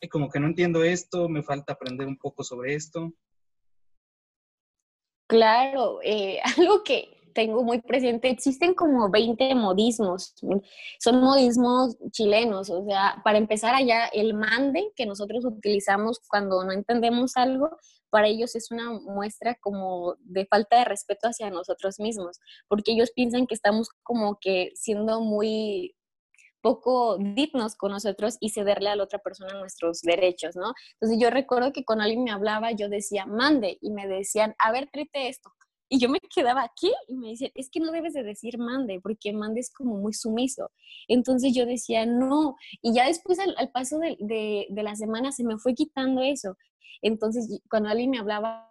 Ay, 0.00 0.08
como 0.08 0.28
que 0.28 0.40
no 0.40 0.46
entiendo 0.46 0.84
esto, 0.84 1.28
me 1.28 1.42
falta 1.42 1.72
aprender 1.72 2.06
un 2.06 2.18
poco 2.18 2.44
sobre 2.44 2.74
esto. 2.74 3.12
Claro, 5.28 6.00
eh, 6.02 6.40
algo 6.58 6.82
que 6.84 7.17
tengo 7.38 7.62
muy 7.62 7.80
presente, 7.80 8.28
existen 8.28 8.74
como 8.74 9.10
20 9.10 9.54
modismos, 9.54 10.34
son 10.98 11.20
modismos 11.20 11.96
chilenos, 12.10 12.68
o 12.68 12.84
sea, 12.84 13.22
para 13.22 13.38
empezar 13.38 13.76
allá, 13.76 14.06
el 14.08 14.34
mande 14.34 14.90
que 14.96 15.06
nosotros 15.06 15.44
utilizamos 15.44 16.18
cuando 16.28 16.64
no 16.64 16.72
entendemos 16.72 17.36
algo, 17.36 17.70
para 18.10 18.26
ellos 18.26 18.56
es 18.56 18.72
una 18.72 18.90
muestra 18.90 19.56
como 19.60 20.16
de 20.18 20.46
falta 20.46 20.80
de 20.80 20.86
respeto 20.86 21.28
hacia 21.28 21.48
nosotros 21.48 22.00
mismos, 22.00 22.40
porque 22.66 22.90
ellos 22.90 23.12
piensan 23.14 23.46
que 23.46 23.54
estamos 23.54 23.88
como 24.02 24.40
que 24.40 24.72
siendo 24.74 25.20
muy 25.20 25.94
poco 26.60 27.18
dignos 27.18 27.76
con 27.76 27.92
nosotros 27.92 28.36
y 28.40 28.50
cederle 28.50 28.88
a 28.88 28.96
la 28.96 29.04
otra 29.04 29.20
persona 29.20 29.60
nuestros 29.60 30.02
derechos, 30.02 30.56
¿no? 30.56 30.72
Entonces 30.94 31.20
yo 31.20 31.30
recuerdo 31.30 31.72
que 31.72 31.84
cuando 31.84 32.02
alguien 32.02 32.24
me 32.24 32.32
hablaba, 32.32 32.72
yo 32.72 32.88
decía, 32.88 33.26
mande, 33.26 33.78
y 33.80 33.92
me 33.92 34.08
decían, 34.08 34.56
a 34.58 34.72
ver, 34.72 34.88
trite 34.92 35.28
esto. 35.28 35.52
Y 35.88 35.98
yo 35.98 36.08
me 36.08 36.20
quedaba 36.20 36.62
aquí 36.62 36.92
y 37.08 37.16
me 37.16 37.30
decían, 37.30 37.50
es 37.54 37.70
que 37.70 37.80
no 37.80 37.92
debes 37.92 38.12
de 38.12 38.22
decir 38.22 38.58
mande, 38.58 39.00
porque 39.00 39.32
mande 39.32 39.60
es 39.60 39.70
como 39.72 39.96
muy 39.96 40.12
sumiso. 40.12 40.70
Entonces 41.08 41.54
yo 41.54 41.66
decía, 41.66 42.04
no. 42.06 42.56
Y 42.82 42.94
ya 42.94 43.06
después 43.06 43.38
al, 43.38 43.70
paso 43.70 43.98
de, 43.98 44.16
de, 44.20 44.66
de 44.68 44.82
la 44.82 44.96
semana 44.96 45.32
se 45.32 45.44
me 45.44 45.58
fue 45.58 45.74
quitando 45.74 46.22
eso. 46.22 46.56
Entonces 47.02 47.62
cuando 47.70 47.88
alguien 47.88 48.10
me 48.10 48.18
hablaba 48.18 48.67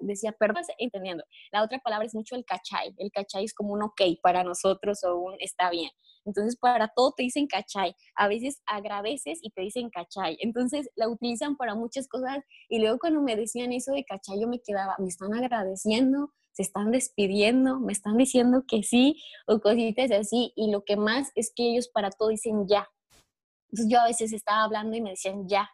decía, 0.00 0.32
perdón, 0.32 0.64
entendiendo. 0.78 1.24
La 1.52 1.62
otra 1.62 1.78
palabra 1.78 2.06
es 2.06 2.14
mucho 2.14 2.34
el 2.36 2.44
cachay. 2.44 2.94
El 2.96 3.10
cachay 3.10 3.44
es 3.44 3.54
como 3.54 3.72
un 3.72 3.82
ok 3.82 4.00
para 4.22 4.44
nosotros 4.44 5.02
o 5.04 5.16
un 5.16 5.34
está 5.38 5.70
bien. 5.70 5.90
Entonces, 6.24 6.56
para 6.56 6.88
todo 6.88 7.12
te 7.16 7.22
dicen 7.22 7.46
cachay. 7.46 7.94
A 8.14 8.28
veces 8.28 8.62
agradeces 8.66 9.38
y 9.42 9.50
te 9.50 9.62
dicen 9.62 9.90
cachay. 9.90 10.36
Entonces, 10.40 10.88
la 10.96 11.08
utilizan 11.08 11.56
para 11.56 11.74
muchas 11.74 12.08
cosas. 12.08 12.38
Y 12.68 12.80
luego 12.80 12.98
cuando 12.98 13.22
me 13.22 13.36
decían 13.36 13.72
eso 13.72 13.92
de 13.92 14.04
cachay, 14.04 14.40
yo 14.40 14.48
me 14.48 14.60
quedaba, 14.60 14.96
me 14.98 15.08
están 15.08 15.34
agradeciendo, 15.34 16.32
se 16.52 16.62
están 16.62 16.90
despidiendo, 16.90 17.80
me 17.80 17.92
están 17.92 18.16
diciendo 18.16 18.64
que 18.66 18.82
sí 18.82 19.20
o 19.46 19.60
cositas 19.60 20.10
así. 20.10 20.52
Y 20.56 20.70
lo 20.70 20.84
que 20.84 20.96
más 20.96 21.30
es 21.34 21.52
que 21.54 21.70
ellos 21.70 21.88
para 21.88 22.10
todo 22.10 22.28
dicen 22.28 22.66
ya. 22.68 22.88
Entonces, 23.70 23.92
yo 23.92 24.00
a 24.00 24.06
veces 24.06 24.32
estaba 24.32 24.64
hablando 24.64 24.96
y 24.96 25.00
me 25.00 25.10
decían 25.10 25.48
ya. 25.48 25.70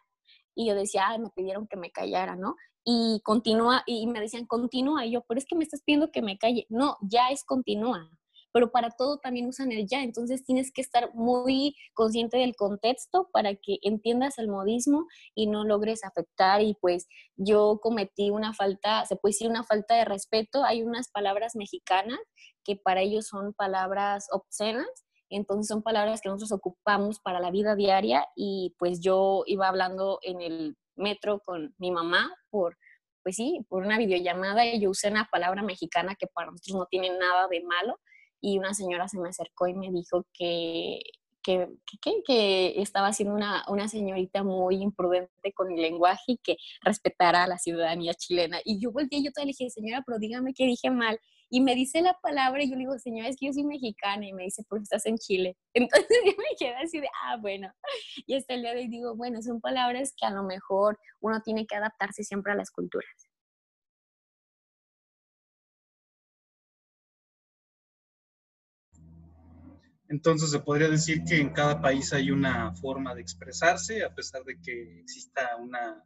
Y 0.55 0.67
yo 0.67 0.75
decía, 0.75 1.15
me 1.19 1.29
pidieron 1.29 1.67
que 1.67 1.77
me 1.77 1.91
callara, 1.91 2.35
¿no? 2.35 2.55
Y 2.89 3.19
continúa, 3.25 3.83
y 3.85 4.07
me 4.07 4.21
decían, 4.21 4.45
continúa, 4.45 5.05
y 5.05 5.11
yo, 5.11 5.21
pero 5.27 5.37
es 5.37 5.45
que 5.45 5.57
me 5.57 5.65
estás 5.65 5.81
pidiendo 5.81 6.09
que 6.09 6.21
me 6.21 6.37
calle. 6.37 6.65
No, 6.69 6.95
ya 7.01 7.31
es 7.31 7.43
continúa, 7.43 8.09
pero 8.53 8.71
para 8.71 8.91
todo 8.91 9.17
también 9.17 9.45
usan 9.45 9.73
el 9.73 9.85
ya, 9.85 10.03
entonces 10.03 10.45
tienes 10.45 10.71
que 10.71 10.79
estar 10.79 11.13
muy 11.13 11.75
consciente 11.93 12.37
del 12.37 12.55
contexto 12.55 13.27
para 13.33 13.55
que 13.55 13.79
entiendas 13.81 14.37
el 14.37 14.47
modismo 14.47 15.05
y 15.35 15.47
no 15.47 15.65
logres 15.65 16.05
afectar, 16.05 16.61
y 16.61 16.75
pues 16.75 17.09
yo 17.35 17.79
cometí 17.81 18.29
una 18.29 18.53
falta, 18.53 19.05
se 19.05 19.17
puede 19.17 19.33
decir 19.33 19.49
una 19.49 19.65
falta 19.65 19.95
de 19.95 20.05
respeto, 20.05 20.63
hay 20.63 20.81
unas 20.81 21.09
palabras 21.09 21.57
mexicanas 21.57 22.19
que 22.63 22.77
para 22.77 23.01
ellos 23.01 23.27
son 23.27 23.51
palabras 23.53 24.27
obscenas, 24.31 24.87
entonces 25.29 25.67
son 25.67 25.83
palabras 25.83 26.21
que 26.21 26.29
nosotros 26.29 26.53
ocupamos 26.53 27.19
para 27.19 27.41
la 27.41 27.51
vida 27.51 27.75
diaria 27.75 28.25
y 28.33 28.75
pues 28.79 29.01
yo 29.01 29.43
iba 29.45 29.67
hablando 29.67 30.19
en 30.21 30.39
el 30.39 30.77
metro 30.97 31.39
con 31.39 31.73
mi 31.77 31.91
mamá 31.91 32.33
por, 32.49 32.77
pues 33.23 33.35
sí, 33.35 33.65
por 33.69 33.83
una 33.83 33.97
videollamada 33.97 34.65
y 34.65 34.79
yo 34.79 34.89
usé 34.89 35.09
una 35.09 35.27
palabra 35.31 35.63
mexicana 35.63 36.15
que 36.15 36.27
para 36.27 36.51
nosotros 36.51 36.77
no 36.77 36.85
tiene 36.87 37.09
nada 37.17 37.47
de 37.47 37.63
malo 37.63 37.99
y 38.41 38.57
una 38.59 38.73
señora 38.73 39.07
se 39.07 39.19
me 39.19 39.29
acercó 39.29 39.67
y 39.67 39.73
me 39.73 39.91
dijo 39.91 40.25
que, 40.33 40.99
que, 41.47 41.69
que, 42.25 42.81
estaba 42.81 43.13
siendo 43.13 43.33
una, 43.33 43.63
una, 43.69 43.87
señorita 43.87 44.43
muy 44.43 44.81
imprudente 44.81 45.53
con 45.53 45.71
el 45.71 45.81
lenguaje 45.81 46.33
y 46.33 46.37
que 46.37 46.57
respetara 46.81 47.43
a 47.43 47.47
la 47.47 47.57
ciudadanía 47.57 48.13
chilena. 48.13 48.59
Y 48.65 48.79
yo 48.79 48.91
volteé 48.91 49.23
yo 49.23 49.31
te 49.31 49.41
le 49.41 49.47
dije, 49.47 49.69
señora, 49.69 50.03
pero 50.05 50.19
dígame 50.19 50.53
que 50.53 50.65
dije 50.65 50.91
mal 50.91 51.19
y 51.49 51.61
me 51.61 51.75
dice 51.75 52.01
la 52.01 52.13
palabra 52.21 52.61
y 52.61 52.69
yo 52.69 52.75
le 52.75 52.79
digo, 52.79 52.99
señora, 52.99 53.29
es 53.29 53.37
que 53.37 53.45
yo 53.45 53.53
soy 53.53 53.63
mexicana 53.63 54.27
y 54.27 54.33
me 54.33 54.43
dice, 54.43 54.63
porque 54.67 54.83
estás 54.83 55.05
en 55.05 55.17
Chile. 55.17 55.55
Entonces 55.73 56.17
yo 56.25 56.31
me 56.37 56.55
quedé 56.59 56.75
así 56.75 56.99
de, 56.99 57.07
ah, 57.23 57.37
bueno. 57.37 57.71
Y 58.25 58.35
hasta 58.35 58.53
el 58.53 58.63
día 58.63 58.73
de 58.73 58.81
hoy 58.81 58.87
digo, 58.89 59.15
bueno, 59.15 59.41
son 59.41 59.61
palabras 59.61 60.13
que 60.19 60.25
a 60.25 60.31
lo 60.31 60.43
mejor 60.43 60.99
uno 61.21 61.41
tiene 61.41 61.65
que 61.65 61.75
adaptarse 61.75 62.23
siempre 62.23 62.51
a 62.51 62.55
las 62.55 62.71
culturas. 62.71 63.26
Entonces 70.09 70.51
se 70.51 70.59
podría 70.59 70.89
decir 70.89 71.23
que 71.23 71.39
en 71.39 71.49
cada 71.49 71.81
país 71.81 72.13
hay 72.13 72.31
una 72.31 72.73
forma 72.75 73.13
de 73.13 73.21
expresarse, 73.21 74.03
a 74.03 74.13
pesar 74.13 74.43
de 74.43 74.59
que 74.61 74.99
exista 75.01 75.55
una 75.57 76.03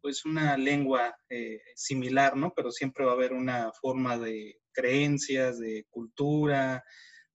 pues 0.00 0.24
una 0.24 0.56
lengua 0.56 1.16
eh, 1.28 1.60
similar, 1.74 2.36
¿no? 2.36 2.52
Pero 2.54 2.70
siempre 2.70 3.04
va 3.04 3.12
a 3.12 3.14
haber 3.14 3.32
una 3.32 3.72
forma 3.72 4.16
de 4.16 4.60
creencias, 4.72 5.58
de 5.58 5.86
cultura, 5.90 6.84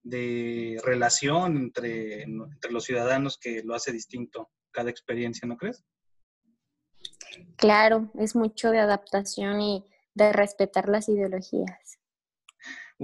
de 0.02 0.80
relación 0.84 1.56
entre, 1.56 2.22
entre 2.22 2.72
los 2.72 2.84
ciudadanos 2.84 3.38
que 3.38 3.62
lo 3.62 3.74
hace 3.74 3.92
distinto 3.92 4.50
cada 4.70 4.90
experiencia, 4.90 5.46
¿no 5.46 5.56
crees? 5.56 5.84
Claro, 7.56 8.10
es 8.18 8.34
mucho 8.34 8.70
de 8.70 8.80
adaptación 8.80 9.60
y 9.60 9.84
de 10.14 10.32
respetar 10.32 10.88
las 10.88 11.08
ideologías. 11.08 11.98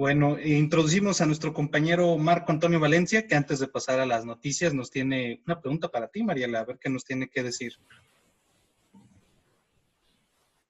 Bueno, 0.01 0.39
introducimos 0.39 1.21
a 1.21 1.27
nuestro 1.27 1.53
compañero 1.53 2.17
Marco 2.17 2.51
Antonio 2.51 2.79
Valencia, 2.79 3.27
que 3.27 3.35
antes 3.35 3.59
de 3.59 3.67
pasar 3.67 3.99
a 3.99 4.05
las 4.07 4.25
noticias 4.25 4.73
nos 4.73 4.89
tiene 4.89 5.43
una 5.45 5.61
pregunta 5.61 5.89
para 5.89 6.07
ti, 6.07 6.23
Mariela, 6.23 6.61
a 6.61 6.65
ver 6.65 6.79
qué 6.79 6.89
nos 6.89 7.03
tiene 7.03 7.29
que 7.29 7.43
decir. 7.43 7.73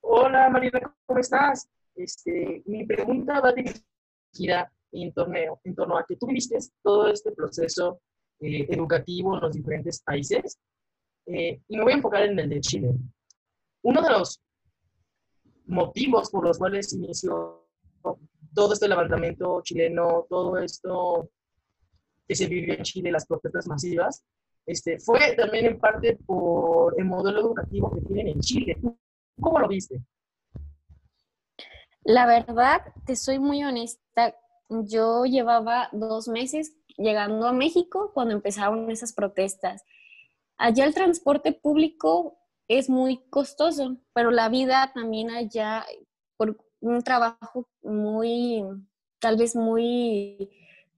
Hola 0.01 0.49
Mariela, 0.49 0.93
¿cómo 1.05 1.17
estás? 1.17 1.69
Este, 1.95 2.61
mi 2.65 2.85
pregunta 2.85 3.39
va 3.39 3.53
dirigida 3.53 4.69
en, 4.91 5.13
torneo, 5.13 5.61
en 5.63 5.75
torno 5.75 5.97
a 5.97 6.05
que 6.05 6.17
tú 6.17 6.27
viviste 6.27 6.57
todo 6.83 7.07
este 7.07 7.31
proceso 7.31 8.01
eh, 8.41 8.67
educativo 8.67 9.35
en 9.35 9.43
los 9.43 9.53
diferentes 9.55 10.01
países 10.01 10.59
eh, 11.27 11.61
y 11.69 11.77
me 11.77 11.83
voy 11.83 11.93
a 11.93 11.95
enfocar 11.95 12.23
en 12.23 12.37
el 12.37 12.49
de 12.49 12.59
Chile. 12.59 12.89
Uno 13.83 14.01
de 14.01 14.09
los 14.09 14.41
motivos 15.67 16.29
por 16.29 16.43
los 16.43 16.57
cuales 16.57 16.91
inició 16.91 17.65
todo 18.53 18.73
este 18.73 18.87
levantamiento 18.87 19.61
chileno, 19.63 20.25
todo 20.29 20.57
esto 20.57 21.29
que 22.27 22.35
se 22.35 22.47
vivió 22.47 22.73
en 22.73 22.83
Chile, 22.83 23.11
las 23.11 23.25
protestas 23.25 23.67
masivas, 23.67 24.23
este, 24.65 24.99
fue 24.99 25.35
también 25.35 25.65
en 25.65 25.79
parte 25.79 26.17
por 26.25 26.95
el 26.97 27.05
modelo 27.05 27.41
educativo 27.41 27.91
que 27.91 28.01
tienen 28.01 28.27
en 28.27 28.39
Chile. 28.39 28.77
¿Cómo 29.39 29.59
lo 29.59 29.67
viste? 29.67 30.01
La 32.03 32.25
verdad, 32.25 32.81
te 33.05 33.15
soy 33.15 33.39
muy 33.39 33.63
honesta, 33.63 34.35
yo 34.69 35.25
llevaba 35.25 35.89
dos 35.91 36.27
meses 36.27 36.73
llegando 36.97 37.47
a 37.47 37.53
México 37.53 38.11
cuando 38.13 38.33
empezaron 38.33 38.89
esas 38.89 39.13
protestas. 39.13 39.83
Allá 40.57 40.85
el 40.85 40.93
transporte 40.93 41.51
público 41.53 42.37
es 42.67 42.89
muy 42.89 43.17
costoso, 43.29 43.97
pero 44.13 44.31
la 44.31 44.49
vida 44.49 44.91
también 44.93 45.29
allá, 45.29 45.85
por 46.37 46.57
un 46.81 47.01
trabajo 47.03 47.67
muy, 47.81 48.63
tal 49.19 49.37
vez 49.37 49.55
muy, 49.55 50.51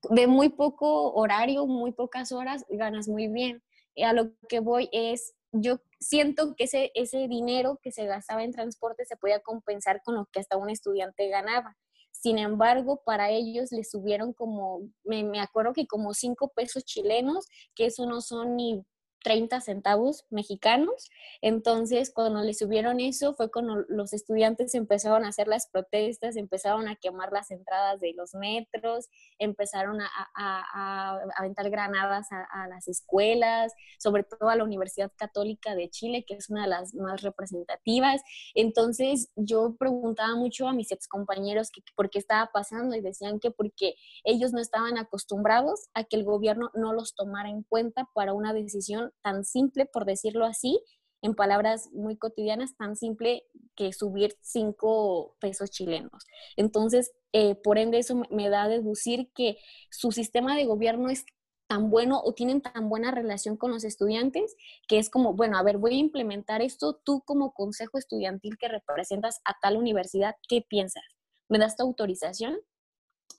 de 0.09 0.27
muy 0.27 0.49
poco 0.49 1.13
horario, 1.13 1.67
muy 1.67 1.91
pocas 1.91 2.31
horas, 2.31 2.65
ganas 2.69 3.07
muy 3.07 3.27
bien. 3.27 3.61
Y 3.95 4.03
a 4.03 4.13
lo 4.13 4.31
que 4.49 4.59
voy 4.59 4.89
es, 4.91 5.35
yo 5.51 5.79
siento 5.99 6.55
que 6.55 6.63
ese, 6.63 6.91
ese 6.95 7.27
dinero 7.27 7.79
que 7.81 7.91
se 7.91 8.05
gastaba 8.05 8.43
en 8.43 8.51
transporte 8.51 9.05
se 9.05 9.17
podía 9.17 9.41
compensar 9.41 10.01
con 10.03 10.15
lo 10.15 10.25
que 10.31 10.39
hasta 10.39 10.57
un 10.57 10.69
estudiante 10.69 11.27
ganaba. 11.29 11.77
Sin 12.11 12.37
embargo, 12.37 13.01
para 13.05 13.29
ellos 13.29 13.71
les 13.71 13.91
subieron 13.91 14.33
como, 14.33 14.89
me, 15.03 15.23
me 15.23 15.39
acuerdo 15.39 15.73
que 15.73 15.87
como 15.87 16.13
cinco 16.13 16.51
pesos 16.55 16.85
chilenos, 16.85 17.47
que 17.75 17.87
eso 17.87 18.05
no 18.05 18.21
son 18.21 18.55
ni 18.55 18.83
30 19.23 19.61
centavos 19.61 20.25
mexicanos. 20.29 21.09
Entonces, 21.41 22.11
cuando 22.13 22.41
le 22.41 22.53
subieron 22.53 22.99
eso, 22.99 23.33
fue 23.33 23.49
cuando 23.49 23.77
los 23.87 24.13
estudiantes 24.13 24.75
empezaron 24.75 25.25
a 25.25 25.29
hacer 25.29 25.47
las 25.47 25.67
protestas, 25.67 26.35
empezaron 26.35 26.87
a 26.87 26.95
quemar 26.97 27.31
las 27.31 27.49
entradas 27.49 27.99
de 27.99 28.13
los 28.13 28.35
metros, 28.35 29.09
empezaron 29.39 30.01
a, 30.01 30.09
a, 30.35 31.19
aventar 31.37 31.69
granadas 31.69 32.27
a, 32.31 32.67
las 32.67 32.87
escuelas, 32.87 33.73
sobre 33.97 34.23
todo 34.23 34.49
a 34.49 34.55
la 34.55 34.63
Universidad 34.63 35.11
Católica 35.15 35.75
de 35.75 35.89
Chile, 35.89 36.25
que 36.27 36.35
es 36.35 36.49
una 36.49 36.63
de 36.63 36.69
las 36.69 36.93
más 36.93 37.21
representativas. 37.21 38.21
Entonces, 38.53 39.31
yo 39.35 39.75
preguntaba 39.79 40.35
mucho 40.35 40.67
a 40.67 40.73
mis 40.73 40.91
excompañeros 40.91 41.71
que, 41.71 41.81
por 41.95 42.09
qué 42.09 42.19
estaba 42.19 42.51
pasando 42.53 42.95
y 42.95 43.01
decían 43.01 43.39
que 43.39 43.51
porque 43.51 43.95
ellos 44.23 44.51
no 44.51 44.59
estaban 44.59 44.97
acostumbrados 44.97 45.89
a 45.93 46.03
que 46.03 46.17
el 46.17 46.25
gobierno 46.25 46.71
no 46.73 46.93
los 46.93 47.15
tomara 47.15 47.49
en 47.49 47.63
cuenta 47.63 48.09
para 48.13 48.33
una 48.33 48.53
decisión 48.53 49.12
tan 49.21 49.45
simple, 49.45 49.85
por 49.85 50.05
decirlo 50.05 50.45
así, 50.45 50.81
en 51.21 51.35
palabras 51.35 51.89
muy 51.93 52.17
cotidianas, 52.17 52.75
tan 52.75 52.95
simple 52.95 53.45
que 53.75 53.93
subir 53.93 54.35
cinco 54.41 55.37
pesos 55.39 55.71
chilenos. 55.71 56.25
Entonces, 56.57 57.13
eh, 57.31 57.55
por 57.55 57.77
ende, 57.77 57.99
eso 57.99 58.21
me 58.29 58.49
da 58.49 58.63
a 58.63 58.69
deducir 58.69 59.31
que 59.33 59.57
su 59.89 60.11
sistema 60.11 60.55
de 60.55 60.65
gobierno 60.65 61.09
es 61.09 61.25
tan 61.67 61.89
bueno 61.89 62.21
o 62.23 62.33
tienen 62.33 62.61
tan 62.61 62.89
buena 62.89 63.11
relación 63.11 63.57
con 63.57 63.71
los 63.71 63.83
estudiantes 63.83 64.55
que 64.87 64.99
es 64.99 65.09
como, 65.09 65.33
bueno, 65.33 65.57
a 65.57 65.63
ver, 65.63 65.77
voy 65.77 65.93
a 65.93 65.97
implementar 65.97 66.61
esto, 66.61 66.99
tú 67.03 67.23
como 67.25 67.53
consejo 67.53 67.97
estudiantil 67.97 68.57
que 68.57 68.67
representas 68.67 69.39
a 69.45 69.57
tal 69.61 69.77
universidad, 69.77 70.35
¿qué 70.47 70.61
piensas? 70.61 71.03
¿Me 71.49 71.57
das 71.57 71.77
tu 71.77 71.83
autorización? 71.83 72.59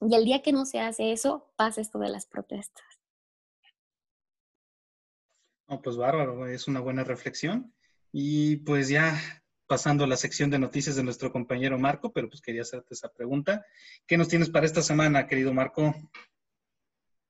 Y 0.01 0.15
el 0.15 0.25
día 0.25 0.43
que 0.43 0.53
no 0.53 0.65
se 0.65 0.81
hace 0.81 1.13
eso, 1.13 1.53
pasa 1.57 1.81
esto 1.81 1.99
de 1.99 2.09
las 2.09 2.27
protestas. 2.27 2.85
No, 5.69 5.81
pues 5.81 5.97
bárbaro, 5.97 6.47
es 6.47 6.69
una 6.69 6.81
buena 6.81 7.05
reflexión. 7.05 7.73
Y 8.13 8.57
pues 8.59 8.89
ya 8.89 9.19
pasando 9.67 10.05
a 10.05 10.07
la 10.07 10.17
sección 10.17 10.51
de 10.51 10.59
noticias 10.59 10.97
de 10.97 11.03
nuestro 11.03 11.33
compañero 11.33 11.79
Marco, 11.79 12.13
pero 12.13 12.29
pues 12.29 12.41
quería 12.41 12.63
hacerte 12.63 12.95
esa 12.95 13.09
pregunta. 13.09 13.65
¿Qué 14.07 14.17
nos 14.17 14.29
tienes 14.29 14.51
para 14.51 14.67
esta 14.67 14.83
semana, 14.83 15.27
querido 15.27 15.53
Marco? 15.55 15.95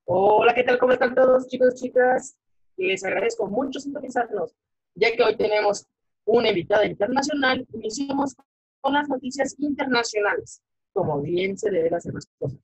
Hola, 0.05 0.53
¿qué 0.53 0.63
tal? 0.63 0.77
¿Cómo 0.77 0.93
están 0.93 1.15
todos, 1.15 1.47
chicos 1.47 1.75
chicas? 1.75 2.37
Les 2.77 3.03
agradezco 3.05 3.47
mucho 3.47 3.79
sintonizarnos, 3.79 4.53
ya 4.93 5.15
que 5.15 5.23
hoy 5.23 5.37
tenemos 5.37 5.87
una 6.25 6.49
invitada 6.49 6.85
internacional. 6.85 7.65
Iniciamos 7.73 8.35
con 8.81 8.93
las 8.93 9.07
noticias 9.07 9.55
internacionales, 9.59 10.61
como 10.93 11.21
bien 11.21 11.57
se 11.57 11.71
deben 11.71 11.93
hacer 11.93 12.13
las 12.13 12.27
cosas. 12.37 12.59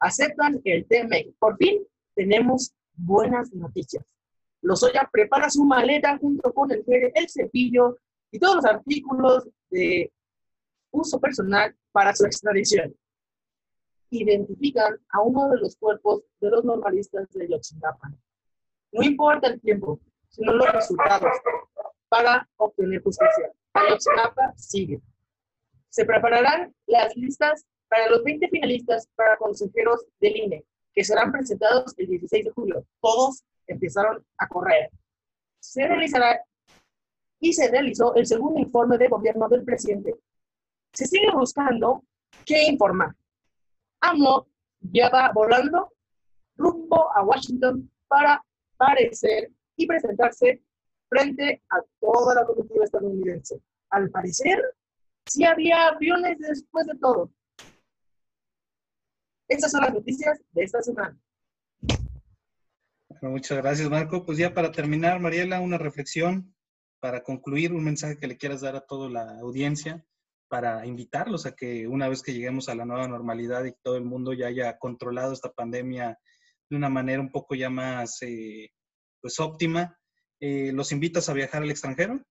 Aceptan 0.00 0.60
el 0.64 0.86
TME. 0.86 1.34
Por 1.38 1.56
fin 1.56 1.82
tenemos 2.14 2.74
buenas 2.92 3.52
noticias. 3.52 4.04
Lozoya 4.64 5.08
prepara 5.12 5.50
su 5.50 5.62
maleta 5.64 6.16
junto 6.18 6.52
con 6.52 6.72
el 6.72 6.82
el 6.86 7.28
cepillo 7.28 7.98
y 8.30 8.38
todos 8.38 8.56
los 8.56 8.64
artículos 8.64 9.46
de 9.68 10.10
uso 10.90 11.20
personal 11.20 11.76
para 11.92 12.14
su 12.14 12.24
extradición. 12.24 12.96
Identifican 14.08 14.98
a 15.10 15.20
uno 15.20 15.50
de 15.50 15.58
los 15.58 15.76
cuerpos 15.76 16.22
de 16.40 16.48
los 16.48 16.64
normalistas 16.64 17.28
de 17.32 17.48
Yotzinapa. 17.48 18.10
No 18.92 19.02
importa 19.02 19.48
el 19.48 19.60
tiempo, 19.60 20.00
sino 20.30 20.54
los 20.54 20.72
resultados 20.72 21.32
para 22.08 22.48
obtener 22.56 23.02
justicia. 23.02 23.52
Ayotzinapa 23.74 24.54
sigue. 24.56 25.00
Se 25.90 26.06
prepararán 26.06 26.74
las 26.86 27.14
listas 27.16 27.66
para 27.88 28.08
los 28.08 28.24
20 28.24 28.48
finalistas 28.48 29.08
para 29.14 29.36
consejeros 29.36 30.06
del 30.20 30.36
INE, 30.36 30.64
que 30.94 31.04
serán 31.04 31.32
presentados 31.32 31.92
el 31.98 32.06
16 32.06 32.46
de 32.46 32.50
julio. 32.52 32.86
Todos 33.00 33.44
empezaron 33.66 34.24
a 34.38 34.48
correr. 34.48 34.90
Se 35.60 35.86
realizará 35.86 36.40
y 37.40 37.52
se 37.52 37.70
realizó 37.70 38.14
el 38.14 38.26
segundo 38.26 38.60
informe 38.60 38.98
de 38.98 39.08
gobierno 39.08 39.48
del 39.48 39.64
presidente. 39.64 40.14
Se 40.92 41.06
sigue 41.06 41.30
buscando 41.32 42.04
qué 42.44 42.64
informar. 42.64 43.14
AMLO 44.00 44.46
ya 44.80 45.08
va 45.08 45.30
volando 45.32 45.92
rumbo 46.56 47.12
a 47.14 47.22
Washington 47.22 47.90
para 48.06 48.44
parecer 48.76 49.50
y 49.76 49.86
presentarse 49.86 50.62
frente 51.08 51.62
a 51.70 51.80
toda 52.00 52.34
la 52.34 52.46
comunidad 52.46 52.84
estadounidense. 52.84 53.60
Al 53.90 54.10
parecer, 54.10 54.62
sí 55.26 55.44
había 55.44 55.88
aviones 55.88 56.38
después 56.38 56.86
de 56.86 56.96
todo. 56.98 57.30
Estas 59.48 59.72
son 59.72 59.82
las 59.82 59.92
noticias 59.92 60.40
de 60.52 60.62
esta 60.62 60.80
semana 60.80 61.18
muchas 63.30 63.58
gracias, 63.58 63.88
Marco. 63.88 64.24
Pues 64.24 64.38
ya 64.38 64.54
para 64.54 64.72
terminar, 64.72 65.20
Mariela, 65.20 65.60
una 65.60 65.78
reflexión 65.78 66.54
para 67.00 67.22
concluir, 67.22 67.72
un 67.72 67.84
mensaje 67.84 68.18
que 68.18 68.26
le 68.26 68.38
quieras 68.38 68.62
dar 68.62 68.76
a 68.76 68.86
toda 68.86 69.10
la 69.10 69.38
audiencia 69.40 70.04
para 70.48 70.86
invitarlos 70.86 71.46
a 71.46 71.54
que 71.54 71.86
una 71.86 72.08
vez 72.08 72.22
que 72.22 72.32
lleguemos 72.32 72.68
a 72.68 72.74
la 72.74 72.84
nueva 72.84 73.08
normalidad 73.08 73.64
y 73.64 73.74
todo 73.82 73.96
el 73.96 74.04
mundo 74.04 74.32
ya 74.32 74.46
haya 74.46 74.78
controlado 74.78 75.32
esta 75.32 75.52
pandemia 75.52 76.18
de 76.70 76.76
una 76.76 76.88
manera 76.88 77.20
un 77.20 77.30
poco 77.30 77.54
ya 77.54 77.68
más 77.68 78.22
eh, 78.22 78.70
pues 79.20 79.38
óptima, 79.40 79.98
eh, 80.40 80.70
¿los 80.72 80.92
invitas 80.92 81.28
a 81.28 81.32
viajar 81.32 81.62
al 81.62 81.70
extranjero? 81.70 82.22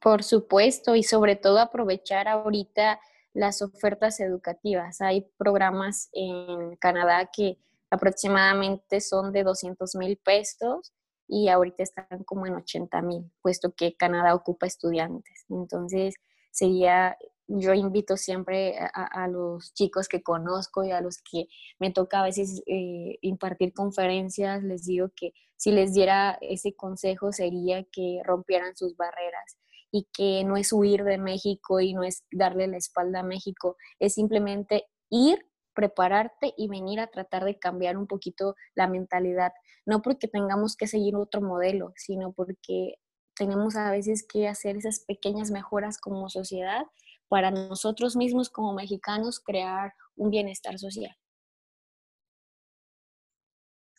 Por 0.00 0.22
supuesto, 0.22 0.96
y 0.96 1.02
sobre 1.02 1.36
todo 1.36 1.58
aprovechar 1.58 2.26
ahorita 2.26 3.00
las 3.32 3.62
ofertas 3.62 4.20
educativas. 4.20 5.00
Hay 5.00 5.26
programas 5.36 6.08
en 6.12 6.76
Canadá 6.76 7.30
que 7.32 7.58
aproximadamente 7.94 9.00
son 9.00 9.32
de 9.32 9.44
200 9.44 9.94
mil 9.96 10.16
pesos 10.18 10.92
y 11.26 11.48
ahorita 11.48 11.82
están 11.82 12.24
como 12.24 12.46
en 12.46 12.54
80 12.54 13.02
mil, 13.02 13.30
puesto 13.40 13.72
que 13.74 13.96
Canadá 13.96 14.34
ocupa 14.34 14.66
estudiantes. 14.66 15.44
Entonces, 15.48 16.14
sería, 16.50 17.16
yo 17.48 17.74
invito 17.74 18.16
siempre 18.16 18.76
a, 18.78 19.26
los 19.28 19.72
chicos 19.74 20.08
que 20.08 20.22
conozco 20.22 20.84
y 20.84 20.92
a 20.92 21.00
los 21.00 21.18
que 21.18 21.46
me 21.78 21.90
toca 21.90 22.20
a 22.20 22.24
veces 22.24 22.62
eh, 22.66 23.18
impartir 23.22 23.72
conferencias, 23.72 24.62
les 24.62 24.84
digo 24.84 25.08
que 25.16 25.32
si 25.56 25.72
les 25.72 25.94
diera 25.94 26.38
ese 26.42 26.74
consejo 26.74 27.32
sería 27.32 27.84
que 27.84 28.20
rompieran 28.24 28.76
sus 28.76 28.96
barreras 28.96 29.56
y 29.90 30.08
que 30.12 30.44
no 30.44 30.56
es 30.56 30.72
huir 30.72 31.04
de 31.04 31.18
México 31.18 31.80
y 31.80 31.94
no 31.94 32.02
es 32.02 32.24
darle 32.30 32.66
la 32.66 32.76
espalda 32.76 33.20
a 33.20 33.22
México, 33.22 33.76
es 33.98 34.14
simplemente 34.14 34.84
ir 35.08 35.46
prepararte 35.74 36.54
y 36.56 36.68
venir 36.68 37.00
a 37.00 37.08
tratar 37.08 37.44
de 37.44 37.58
cambiar 37.58 37.96
un 37.96 38.06
poquito 38.06 38.54
la 38.74 38.88
mentalidad, 38.88 39.52
no 39.86 40.02
porque 40.02 40.28
tengamos 40.28 40.76
que 40.76 40.86
seguir 40.86 41.16
otro 41.16 41.40
modelo, 41.40 41.92
sino 41.96 42.32
porque 42.32 42.94
tenemos 43.36 43.76
a 43.76 43.90
veces 43.90 44.26
que 44.26 44.48
hacer 44.48 44.76
esas 44.76 45.00
pequeñas 45.00 45.50
mejoras 45.50 45.98
como 45.98 46.28
sociedad 46.28 46.84
para 47.28 47.50
nosotros 47.50 48.16
mismos 48.16 48.48
como 48.48 48.74
mexicanos 48.74 49.40
crear 49.40 49.92
un 50.16 50.30
bienestar 50.30 50.78
social. 50.78 51.16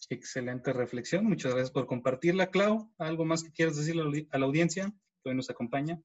Excelente 0.10 0.72
reflexión. 0.72 1.26
Muchas 1.26 1.54
gracias 1.54 1.72
por 1.72 1.88
compartirla. 1.88 2.52
Clau, 2.52 2.92
¿algo 2.98 3.26
más 3.26 3.44
que 3.44 3.52
quieras 3.52 3.76
decirle 3.76 4.28
a 4.32 4.38
la 4.38 4.46
audiencia 4.46 4.94
que 5.24 5.30
hoy 5.30 5.36
nos 5.36 5.50
acompaña? 5.50 6.00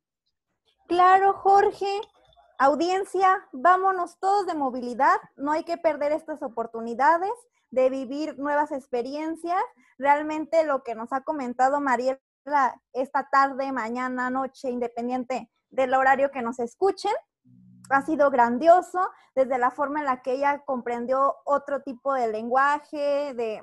Claro, 0.88 1.34
Jorge. 1.34 1.86
Audiencia, 2.62 3.48
vámonos 3.52 4.18
todos 4.18 4.44
de 4.44 4.52
movilidad, 4.52 5.16
no 5.34 5.52
hay 5.52 5.64
que 5.64 5.78
perder 5.78 6.12
estas 6.12 6.42
oportunidades 6.42 7.30
de 7.70 7.88
vivir 7.88 8.38
nuevas 8.38 8.70
experiencias. 8.70 9.62
Realmente 9.96 10.62
lo 10.64 10.82
que 10.82 10.94
nos 10.94 11.10
ha 11.14 11.22
comentado 11.22 11.80
Mariela 11.80 12.20
esta 12.92 13.30
tarde, 13.30 13.72
mañana, 13.72 14.28
noche, 14.28 14.68
independiente 14.68 15.50
del 15.70 15.94
horario 15.94 16.30
que 16.30 16.42
nos 16.42 16.58
escuchen. 16.58 17.14
Ha 17.88 18.02
sido 18.02 18.30
grandioso 18.30 19.08
desde 19.34 19.56
la 19.56 19.70
forma 19.70 20.00
en 20.00 20.04
la 20.04 20.20
que 20.20 20.32
ella 20.32 20.62
comprendió 20.66 21.36
otro 21.46 21.80
tipo 21.80 22.12
de 22.12 22.28
lenguaje, 22.28 23.32
de 23.32 23.62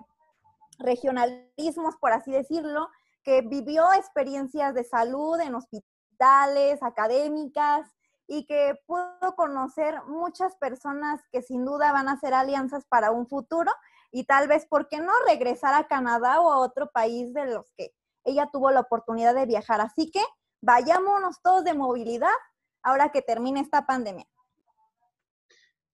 regionalismos, 0.80 1.98
por 1.98 2.14
así 2.14 2.32
decirlo, 2.32 2.90
que 3.22 3.44
vivió 3.44 3.94
experiencias 3.94 4.74
de 4.74 4.84
salud 4.84 5.40
en 5.40 5.54
hospitales, 5.54 6.82
académicas, 6.82 7.88
y 8.28 8.46
que 8.46 8.76
pudo 8.86 9.36
conocer 9.36 10.04
muchas 10.08 10.56
personas 10.58 11.22
que 11.32 11.42
sin 11.42 11.66
duda 11.66 11.92
van 11.92 12.10
a 12.10 12.14
hacer 12.14 12.34
alianzas 12.34 12.86
para 12.86 13.12
un 13.12 13.28
futuro 13.28 13.72
y 14.12 14.26
tal 14.26 14.48
vez, 14.48 14.66
¿por 14.66 14.88
qué 14.88 15.00
no 15.00 15.12
regresar 15.28 15.74
a 15.74 15.88
Canadá 15.88 16.42
o 16.42 16.52
a 16.52 16.60
otro 16.60 16.92
país 16.92 17.34
de 17.34 17.46
los 17.46 17.72
que 17.78 17.94
ella 18.24 18.50
tuvo 18.52 18.72
la 18.72 18.82
oportunidad 18.82 19.34
de 19.34 19.46
viajar? 19.46 19.82
Así 19.82 20.12
que 20.12 20.22
vayámonos 20.62 21.42
todos 21.42 21.64
de 21.64 21.74
movilidad 21.74 22.36
ahora 22.84 23.12
que 23.12 23.22
termine 23.22 23.60
esta 23.60 23.86
pandemia. 23.86 24.28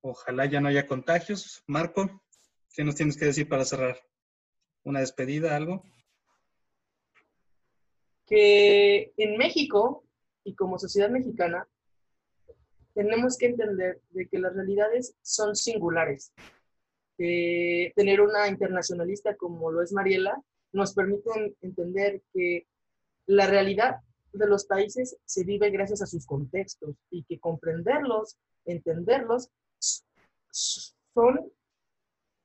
Ojalá 0.02 0.46
ya 0.46 0.60
no 0.60 0.68
haya 0.68 0.86
contagios. 0.86 1.64
Marco, 1.66 2.22
¿qué 2.74 2.84
nos 2.84 2.96
tienes 2.96 3.18
que 3.18 3.26
decir 3.26 3.48
para 3.48 3.66
cerrar? 3.66 3.98
¿Una 4.84 5.00
despedida, 5.00 5.56
algo? 5.56 5.84
Que 8.26 9.14
en 9.18 9.38
México 9.38 10.04
y 10.44 10.56
como 10.56 10.78
sociedad 10.78 11.10
mexicana 11.10 11.68
tenemos 12.94 13.38
que 13.38 13.48
entender 13.48 14.02
de 14.12 14.28
que 14.28 14.40
las 14.40 14.54
realidades 14.54 15.16
son 15.22 15.56
singulares. 15.56 16.34
tener 17.18 18.22
una 18.22 18.48
internacionalista 18.48 19.36
como 19.36 19.72
lo 19.72 19.82
es 19.82 19.94
Mariela 19.94 20.42
nos 20.72 20.94
permite 20.94 21.56
entender 21.62 22.22
que 22.34 22.68
la 23.28 23.48
realidad 23.48 23.98
de 24.34 24.48
los 24.48 24.66
países 24.66 25.16
se 25.26 25.44
vive 25.44 25.70
gracias 25.70 26.02
a 26.02 26.08
sus 26.08 26.26
contextos 26.26 26.96
y 27.12 27.24
que 27.24 27.40
comprenderlos, 27.40 28.38
entenderlos, 28.66 29.50
son 30.50 31.52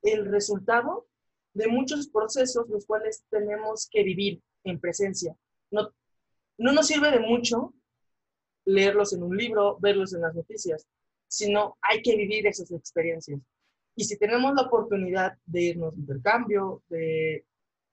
el 0.03 0.27
resultado 0.27 1.07
de 1.55 1.67
muchos 1.67 2.09
procesos 2.09 2.69
los 2.69 2.87
cuales 2.87 3.25
tenemos 3.31 3.89
que 3.91 4.03
vivir 4.03 4.43
en 4.65 4.79
presencia. 4.79 5.35
No, 5.71 5.91
no 6.59 6.73
nos 6.73 6.87
sirve 6.87 7.11
de 7.11 7.21
mucho 7.21 7.75
leerlos 8.69 9.13
en 9.15 9.23
un 9.23 9.37
libro, 9.37 9.79
verlos 9.81 10.13
en 10.15 10.21
las 10.21 10.35
noticias, 10.35 10.87
sino 11.27 11.77
hay 11.81 12.03
que 12.03 12.17
vivir 12.17 12.47
esas 12.47 12.71
experiencias. 12.71 13.41
Y 13.97 14.05
si 14.05 14.17
tenemos 14.19 14.55
la 14.55 14.63
oportunidad 14.63 15.37
de 15.47 15.63
irnos 15.63 15.95
de 15.95 16.01
intercambio, 16.01 16.83
de, 16.89 17.45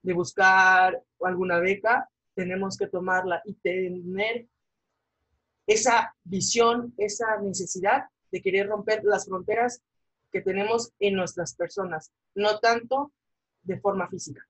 de 0.02 0.12
buscar 0.12 1.02
alguna 1.20 1.58
beca, 1.58 2.08
tenemos 2.34 2.76
que 2.76 2.88
tomarla 2.88 3.40
y 3.44 3.54
tener 3.54 4.46
esa 5.66 6.14
visión, 6.22 6.94
esa 6.98 7.38
necesidad 7.40 8.04
de 8.30 8.42
querer 8.42 8.68
romper 8.68 9.02
las 9.02 9.26
fronteras 9.26 9.82
que 10.30 10.42
tenemos 10.42 10.92
en 11.00 11.14
nuestras 11.14 11.54
personas, 11.54 12.12
no 12.34 12.58
tanto 12.58 13.12
de 13.62 13.80
forma 13.80 14.08
física. 14.08 14.46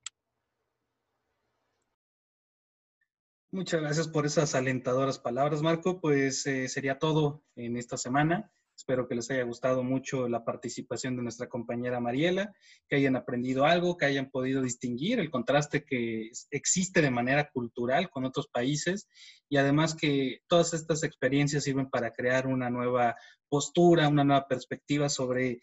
Muchas 3.56 3.80
gracias 3.80 4.06
por 4.06 4.26
esas 4.26 4.54
alentadoras 4.54 5.18
palabras, 5.18 5.62
Marco. 5.62 5.98
Pues 5.98 6.44
eh, 6.46 6.68
sería 6.68 6.98
todo 6.98 7.42
en 7.54 7.78
esta 7.78 7.96
semana. 7.96 8.52
Espero 8.76 9.08
que 9.08 9.14
les 9.14 9.30
haya 9.30 9.44
gustado 9.44 9.82
mucho 9.82 10.28
la 10.28 10.44
participación 10.44 11.16
de 11.16 11.22
nuestra 11.22 11.48
compañera 11.48 11.98
Mariela, 11.98 12.52
que 12.86 12.96
hayan 12.96 13.16
aprendido 13.16 13.64
algo, 13.64 13.96
que 13.96 14.04
hayan 14.04 14.30
podido 14.30 14.60
distinguir 14.60 15.20
el 15.20 15.30
contraste 15.30 15.86
que 15.86 16.32
existe 16.50 17.00
de 17.00 17.10
manera 17.10 17.48
cultural 17.50 18.10
con 18.10 18.26
otros 18.26 18.46
países 18.48 19.08
y 19.48 19.56
además 19.56 19.94
que 19.94 20.42
todas 20.48 20.74
estas 20.74 21.02
experiencias 21.02 21.64
sirven 21.64 21.88
para 21.88 22.12
crear 22.12 22.46
una 22.46 22.68
nueva 22.68 23.16
postura, 23.48 24.08
una 24.08 24.24
nueva 24.24 24.46
perspectiva 24.48 25.08
sobre 25.08 25.60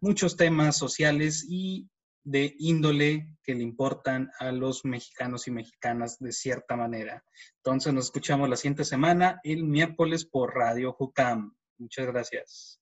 muchos 0.00 0.36
temas 0.36 0.76
sociales 0.76 1.46
y 1.48 1.88
de 2.26 2.56
índole 2.58 3.36
que 3.44 3.54
le 3.54 3.62
importan 3.62 4.32
a 4.40 4.50
los 4.50 4.84
mexicanos 4.84 5.46
y 5.46 5.52
mexicanas 5.52 6.18
de 6.18 6.32
cierta 6.32 6.76
manera. 6.76 7.24
Entonces 7.58 7.94
nos 7.94 8.06
escuchamos 8.06 8.48
la 8.48 8.56
siguiente 8.56 8.84
semana, 8.84 9.40
el 9.44 9.62
miércoles 9.62 10.24
por 10.24 10.52
Radio 10.52 10.92
Jucam. 10.92 11.56
Muchas 11.78 12.06
gracias. 12.06 12.80